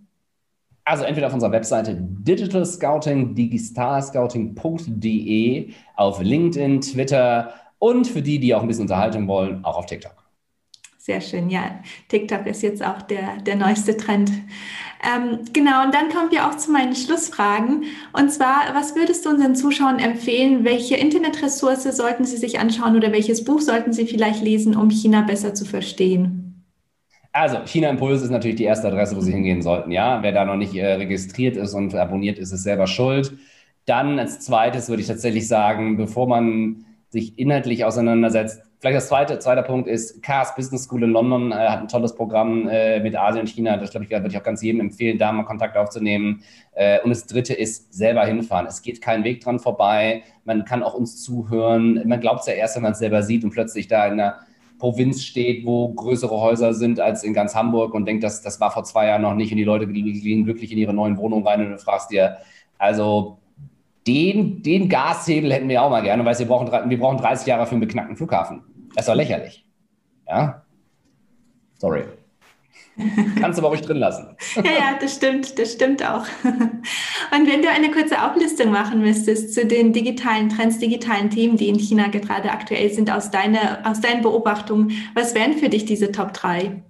Also 0.83 1.03
entweder 1.03 1.27
auf 1.27 1.33
unserer 1.35 1.51
Webseite 1.51 1.95
Digital 1.95 2.65
Scouting, 2.65 3.35
digitalscouting.de, 3.35 5.69
auf 5.95 6.23
LinkedIn, 6.23 6.81
Twitter 6.81 7.53
und 7.77 8.07
für 8.07 8.23
die, 8.23 8.39
die 8.39 8.55
auch 8.55 8.63
ein 8.63 8.67
bisschen 8.67 8.85
Unterhaltung 8.85 9.27
wollen, 9.27 9.63
auch 9.63 9.77
auf 9.77 9.85
TikTok. 9.85 10.25
Sehr 10.97 11.21
schön, 11.21 11.51
ja. 11.51 11.81
TikTok 12.07 12.47
ist 12.47 12.63
jetzt 12.63 12.83
auch 12.83 13.03
der, 13.03 13.37
der 13.45 13.57
neueste 13.57 13.95
Trend. 13.95 14.31
Ähm, 15.05 15.41
genau, 15.53 15.85
und 15.85 15.93
dann 15.93 16.09
kommen 16.09 16.31
wir 16.31 16.47
auch 16.47 16.57
zu 16.57 16.71
meinen 16.71 16.95
Schlussfragen. 16.95 17.83
Und 18.13 18.31
zwar, 18.31 18.73
was 18.73 18.95
würdest 18.95 19.25
du 19.25 19.29
unseren 19.29 19.55
Zuschauern 19.55 19.99
empfehlen? 19.99 20.65
Welche 20.65 20.95
Internetressource 20.95 21.83
sollten 21.83 22.25
sie 22.25 22.37
sich 22.37 22.59
anschauen 22.59 22.95
oder 22.95 23.11
welches 23.11 23.43
Buch 23.43 23.61
sollten 23.61 23.93
sie 23.93 24.07
vielleicht 24.07 24.41
lesen, 24.41 24.75
um 24.75 24.89
China 24.89 25.21
besser 25.21 25.53
zu 25.53 25.65
verstehen? 25.65 26.63
Also, 27.33 27.57
China 27.65 27.89
Impuls 27.89 28.21
ist 28.21 28.29
natürlich 28.31 28.55
die 28.55 28.63
erste 28.63 28.87
Adresse, 28.87 29.15
wo 29.15 29.19
Sie 29.19 29.33
hingehen 29.33 29.61
sollten. 29.61 29.91
Ja, 29.91 30.23
wer 30.23 30.31
da 30.31 30.45
noch 30.45 30.55
nicht 30.55 30.73
äh, 30.73 30.93
registriert 30.93 31.57
ist 31.57 31.73
und 31.73 31.93
abonniert 31.93 32.39
ist, 32.39 32.53
ist 32.53 32.63
selber 32.63 32.87
schuld. 32.87 33.33
Dann 33.85 34.17
als 34.17 34.39
zweites 34.39 34.87
würde 34.87 35.01
ich 35.01 35.07
tatsächlich 35.07 35.47
sagen, 35.47 35.97
bevor 35.97 36.27
man 36.27 36.85
sich 37.09 37.37
inhaltlich 37.37 37.83
auseinandersetzt, 37.83 38.61
Vielleicht 38.85 38.97
das 38.97 39.07
zweite, 39.07 39.39
zweiter 39.39 39.63
Punkt 39.63 39.87
ist, 39.87 40.21
Chaos 40.21 40.53
Business 40.53 40.83
School 40.83 41.01
in 41.01 41.09
London 41.09 41.51
äh, 41.51 41.55
hat 41.55 41.79
ein 41.79 41.87
tolles 41.87 42.13
Programm 42.13 42.67
äh, 42.67 42.99
mit 42.99 43.15
Asien 43.15 43.41
und 43.41 43.47
China. 43.47 43.77
Das 43.77 43.89
glaube 43.89 44.05
ich, 44.05 44.11
würde 44.11 44.27
ich 44.27 44.37
auch 44.37 44.43
ganz 44.43 44.61
jedem 44.61 44.79
empfehlen, 44.79 45.17
da 45.17 45.31
mal 45.31 45.41
Kontakt 45.41 45.75
aufzunehmen. 45.75 46.43
Äh, 46.73 47.01
und 47.01 47.09
das 47.09 47.25
dritte 47.25 47.55
ist, 47.55 47.91
selber 47.95 48.23
hinfahren. 48.27 48.67
Es 48.67 48.83
geht 48.83 49.01
kein 49.01 49.23
Weg 49.23 49.41
dran 49.41 49.57
vorbei. 49.57 50.21
Man 50.43 50.65
kann 50.65 50.83
auch 50.83 50.93
uns 50.93 51.23
zuhören. 51.23 52.07
Man 52.07 52.21
glaubt 52.21 52.41
es 52.41 52.45
ja 52.45 52.53
erst, 52.53 52.75
wenn 52.75 52.83
man 52.83 52.91
es 52.91 52.99
selber 52.99 53.23
sieht 53.23 53.43
und 53.43 53.49
plötzlich 53.49 53.87
da 53.87 54.05
in 54.05 54.19
einer 54.19 54.35
Provinz 54.77 55.23
steht, 55.23 55.65
wo 55.65 55.91
größere 55.91 56.39
Häuser 56.39 56.75
sind 56.75 56.99
als 56.99 57.23
in 57.23 57.33
ganz 57.33 57.55
Hamburg 57.55 57.95
und 57.95 58.05
denkt, 58.05 58.23
das, 58.23 58.43
das 58.43 58.61
war 58.61 58.69
vor 58.69 58.83
zwei 58.83 59.07
Jahren 59.07 59.23
noch 59.23 59.33
nicht 59.33 59.49
und 59.49 59.57
die 59.57 59.63
Leute 59.63 59.87
gehen 59.87 60.43
glücklich 60.43 60.71
in 60.71 60.77
ihre 60.77 60.93
neuen 60.93 61.17
Wohnungen 61.17 61.47
rein 61.47 61.65
und 61.65 61.71
du 61.71 61.79
fragst 61.79 62.11
dir, 62.11 62.37
also 62.77 63.39
den, 64.05 64.61
den 64.61 64.89
Gashebel 64.89 65.51
hätten 65.51 65.69
wir 65.69 65.81
auch 65.81 65.89
mal 65.89 66.03
gerne, 66.03 66.23
weil 66.23 66.37
wir 66.37 66.45
brauchen, 66.45 66.69
wir 66.87 66.99
brauchen 66.99 67.17
30 67.17 67.47
Jahre 67.47 67.65
für 67.65 67.71
einen 67.71 67.79
beknackten 67.79 68.15
Flughafen. 68.15 68.61
Das 68.95 69.03
ist 69.03 69.09
doch 69.09 69.15
lächerlich. 69.15 69.65
Ja? 70.27 70.63
Sorry. 71.77 72.05
Kannst 73.41 73.59
du 73.59 73.61
aber 73.61 73.69
ruhig 73.69 73.81
drin 73.81 73.97
lassen. 73.97 74.37
ja, 74.55 74.63
ja, 74.63 74.97
das 74.99 75.15
stimmt, 75.15 75.59
das 75.59 75.73
stimmt 75.73 76.01
auch. 76.01 76.25
Und 76.43 77.51
wenn 77.51 77.61
du 77.61 77.69
eine 77.69 77.91
kurze 77.91 78.23
Auflistung 78.23 78.71
machen 78.71 79.01
müsstest 79.01 79.53
zu 79.53 79.65
den 79.65 79.91
digitalen 79.91 80.47
Trends, 80.47 80.79
digitalen 80.79 81.29
Themen, 81.29 81.57
die 81.57 81.67
in 81.67 81.77
China 81.77 82.07
gerade 82.07 82.51
aktuell 82.51 82.89
sind, 82.91 83.11
aus, 83.11 83.31
deine, 83.31 83.85
aus 83.85 83.99
deinen 83.99 84.21
Beobachtungen, 84.21 84.91
was 85.13 85.35
wären 85.35 85.53
für 85.53 85.67
dich 85.67 85.83
diese 85.83 86.13
Top 86.13 86.31
3? 86.33 86.83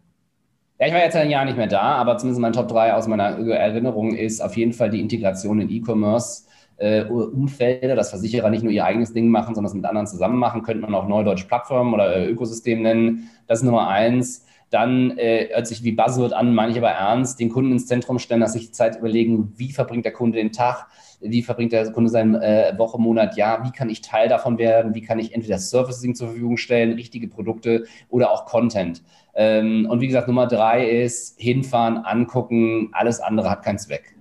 Ja, 0.80 0.88
ich 0.88 0.94
war 0.94 1.00
jetzt 1.00 1.16
ein 1.16 1.30
Jahr 1.32 1.46
nicht 1.46 1.58
mehr 1.58 1.68
da, 1.68 1.96
aber 1.96 2.18
zumindest 2.18 2.42
mein 2.42 2.54
Top 2.54 2.68
3 2.68 2.94
aus 2.94 3.08
meiner 3.08 3.40
Erinnerung 3.50 4.14
ist 4.14 4.42
auf 4.42 4.56
jeden 4.58 4.74
Fall 4.74 4.92
die 4.92 5.00
Integration 5.00 5.60
in 5.60 5.70
E-Commerce 5.70 6.44
äh, 6.78 7.04
Umfelder, 7.04 7.96
dass 7.96 8.10
Versicherer 8.10 8.50
nicht 8.50 8.64
nur 8.64 8.72
ihr 8.72 8.86
eigenes 8.86 9.14
Ding 9.14 9.30
machen, 9.30 9.56
sondern 9.56 9.70
es 9.70 9.76
mit 9.76 9.86
anderen 9.86 10.08
zusammen 10.08 10.38
machen, 10.38 10.64
könnte 10.64 10.82
man 10.82 10.94
auch 10.94 11.08
Neudeutsch 11.08 11.46
Plattform 11.46 11.94
oder 11.94 12.16
äh, 12.16 12.30
Ökosystem 12.30 12.82
nennen. 12.82 13.30
Das 13.48 13.60
ist 13.60 13.66
Nummer 13.66 13.88
eins. 13.88 14.46
Dann 14.72 15.18
äh, 15.18 15.50
hört 15.54 15.68
sich 15.68 15.84
wie 15.84 15.92
Buzzword 15.92 16.34
an, 16.34 16.54
meine 16.54 16.72
ich 16.72 16.78
aber 16.78 16.90
ernst, 16.90 17.40
den 17.40 17.50
Kunden 17.50 17.72
ins 17.72 17.86
Zentrum 17.86 18.20
stellen, 18.20 18.42
dass 18.42 18.54
sich 18.54 18.74
Zeit 18.74 18.98
überlegen, 18.98 19.54
wie 19.56 19.72
verbringt 19.72 20.06
der 20.06 20.12
Kunde 20.12 20.38
den 20.38 20.52
Tag, 20.52 20.88
wie 21.22 21.44
verbringt 21.44 21.72
der 21.72 21.92
Kunde 21.92 22.10
seine 22.10 22.44
äh, 22.44 22.78
Woche, 22.78 23.00
Monat, 23.00 23.38
Jahr, 23.38 23.64
wie 23.64 23.72
kann 23.72 23.90
ich 23.90 24.02
Teil 24.02 24.28
davon 24.28 24.58
werden, 24.58 24.96
wie 24.96 25.02
kann 25.02 25.20
ich 25.20 25.34
entweder 25.34 25.60
Servicing 25.60 26.16
zur 26.16 26.30
Verfügung 26.30 26.58
stellen, 26.58 26.94
richtige 26.94 27.28
Produkte 27.28 27.86
oder 28.10 28.32
auch 28.32 28.46
Content. 28.46 29.04
Ähm, 29.36 29.88
und 29.90 30.02
wie 30.02 30.08
gesagt, 30.08 30.28
Nummer 30.28 30.48
drei 30.48 30.90
ist 30.90 31.40
hinfahren, 31.40 31.98
angucken, 31.98 32.90
alles 32.92 33.20
andere 33.20 33.52
hat 33.52 33.64
keinen 33.64 33.78
Zweck. 33.78 34.15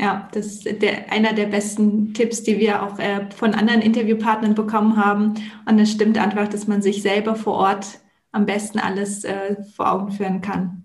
Ja, 0.00 0.30
das 0.32 0.46
ist 0.46 0.80
der, 0.80 1.12
einer 1.12 1.34
der 1.34 1.44
besten 1.44 2.14
Tipps, 2.14 2.42
die 2.42 2.58
wir 2.58 2.82
auch 2.82 2.98
äh, 2.98 3.26
von 3.36 3.52
anderen 3.52 3.82
Interviewpartnern 3.82 4.54
bekommen 4.54 4.96
haben. 4.96 5.34
Und 5.68 5.78
es 5.78 5.92
stimmt 5.92 6.16
einfach, 6.16 6.48
dass 6.48 6.66
man 6.66 6.80
sich 6.80 7.02
selber 7.02 7.34
vor 7.34 7.54
Ort 7.54 7.98
am 8.32 8.46
besten 8.46 8.78
alles 8.78 9.24
äh, 9.24 9.56
vor 9.76 9.92
Augen 9.92 10.10
führen 10.10 10.40
kann. 10.40 10.84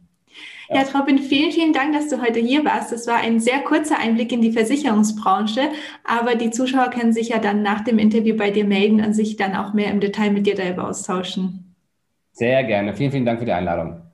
Ja. 0.68 0.82
ja, 0.82 1.00
Robin, 1.00 1.20
vielen, 1.20 1.54
vielen 1.54 1.72
Dank, 1.72 1.94
dass 1.94 2.10
du 2.10 2.22
heute 2.22 2.40
hier 2.42 2.66
warst. 2.66 2.92
Das 2.92 3.08
war 3.08 3.18
ein 3.18 3.40
sehr 3.40 3.60
kurzer 3.60 3.98
Einblick 4.00 4.34
in 4.34 4.42
die 4.42 4.52
Versicherungsbranche, 4.52 5.70
aber 6.04 6.36
die 6.36 6.50
Zuschauer 6.50 6.90
können 6.90 7.14
sich 7.14 7.30
ja 7.30 7.40
dann 7.40 7.62
nach 7.62 7.86
dem 7.86 8.00
Interview 8.00 8.36
bei 8.36 8.52
dir 8.52 8.66
melden 8.66 9.00
und 9.00 9.14
sich 9.14 9.38
dann 9.38 9.56
auch 9.56 9.74
mehr 9.74 9.92
im 9.92 10.02
Detail 10.02 10.32
mit 10.32 10.46
dir 10.46 10.56
darüber 10.56 10.90
austauschen. 10.90 11.76
Sehr 12.34 12.66
gerne. 12.66 12.94
Vielen, 12.94 13.12
vielen 13.12 13.26
Dank 13.26 13.40
für 13.40 13.46
die 13.46 13.54
Einladung. 13.54 14.05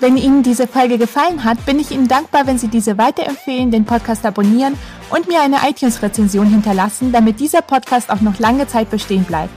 Wenn 0.00 0.16
Ihnen 0.16 0.42
diese 0.42 0.66
Folge 0.66 0.96
gefallen 0.96 1.44
hat, 1.44 1.66
bin 1.66 1.78
ich 1.78 1.90
Ihnen 1.90 2.08
dankbar, 2.08 2.46
wenn 2.46 2.58
Sie 2.58 2.68
diese 2.68 2.96
weiterempfehlen, 2.96 3.70
den 3.70 3.84
Podcast 3.84 4.24
abonnieren 4.24 4.78
und 5.10 5.28
mir 5.28 5.42
eine 5.42 5.58
iTunes-Rezension 5.68 6.46
hinterlassen, 6.46 7.12
damit 7.12 7.38
dieser 7.38 7.60
Podcast 7.60 8.10
auch 8.10 8.22
noch 8.22 8.38
lange 8.38 8.66
Zeit 8.66 8.88
bestehen 8.88 9.24
bleibt. 9.24 9.52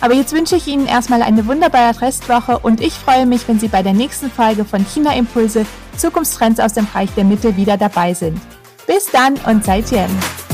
Aber 0.00 0.14
jetzt 0.14 0.32
wünsche 0.32 0.56
ich 0.56 0.66
Ihnen 0.66 0.86
erstmal 0.86 1.22
eine 1.22 1.46
wunderbare 1.46 2.00
Restwoche 2.00 2.58
und 2.58 2.80
ich 2.80 2.92
freue 2.92 3.24
mich, 3.24 3.46
wenn 3.46 3.60
Sie 3.60 3.68
bei 3.68 3.84
der 3.84 3.92
nächsten 3.94 4.32
Folge 4.32 4.64
von 4.64 4.84
China 4.84 5.14
Impulse 5.14 5.64
Zukunftstrends 5.96 6.58
aus 6.58 6.72
dem 6.72 6.86
Reich 6.92 7.10
der 7.14 7.24
Mitte 7.24 7.56
wieder 7.56 7.76
dabei 7.76 8.14
sind. 8.14 8.40
Bis 8.88 9.06
dann 9.12 9.34
und 9.46 9.64
seid 9.64 9.90
Jen! 9.92 10.47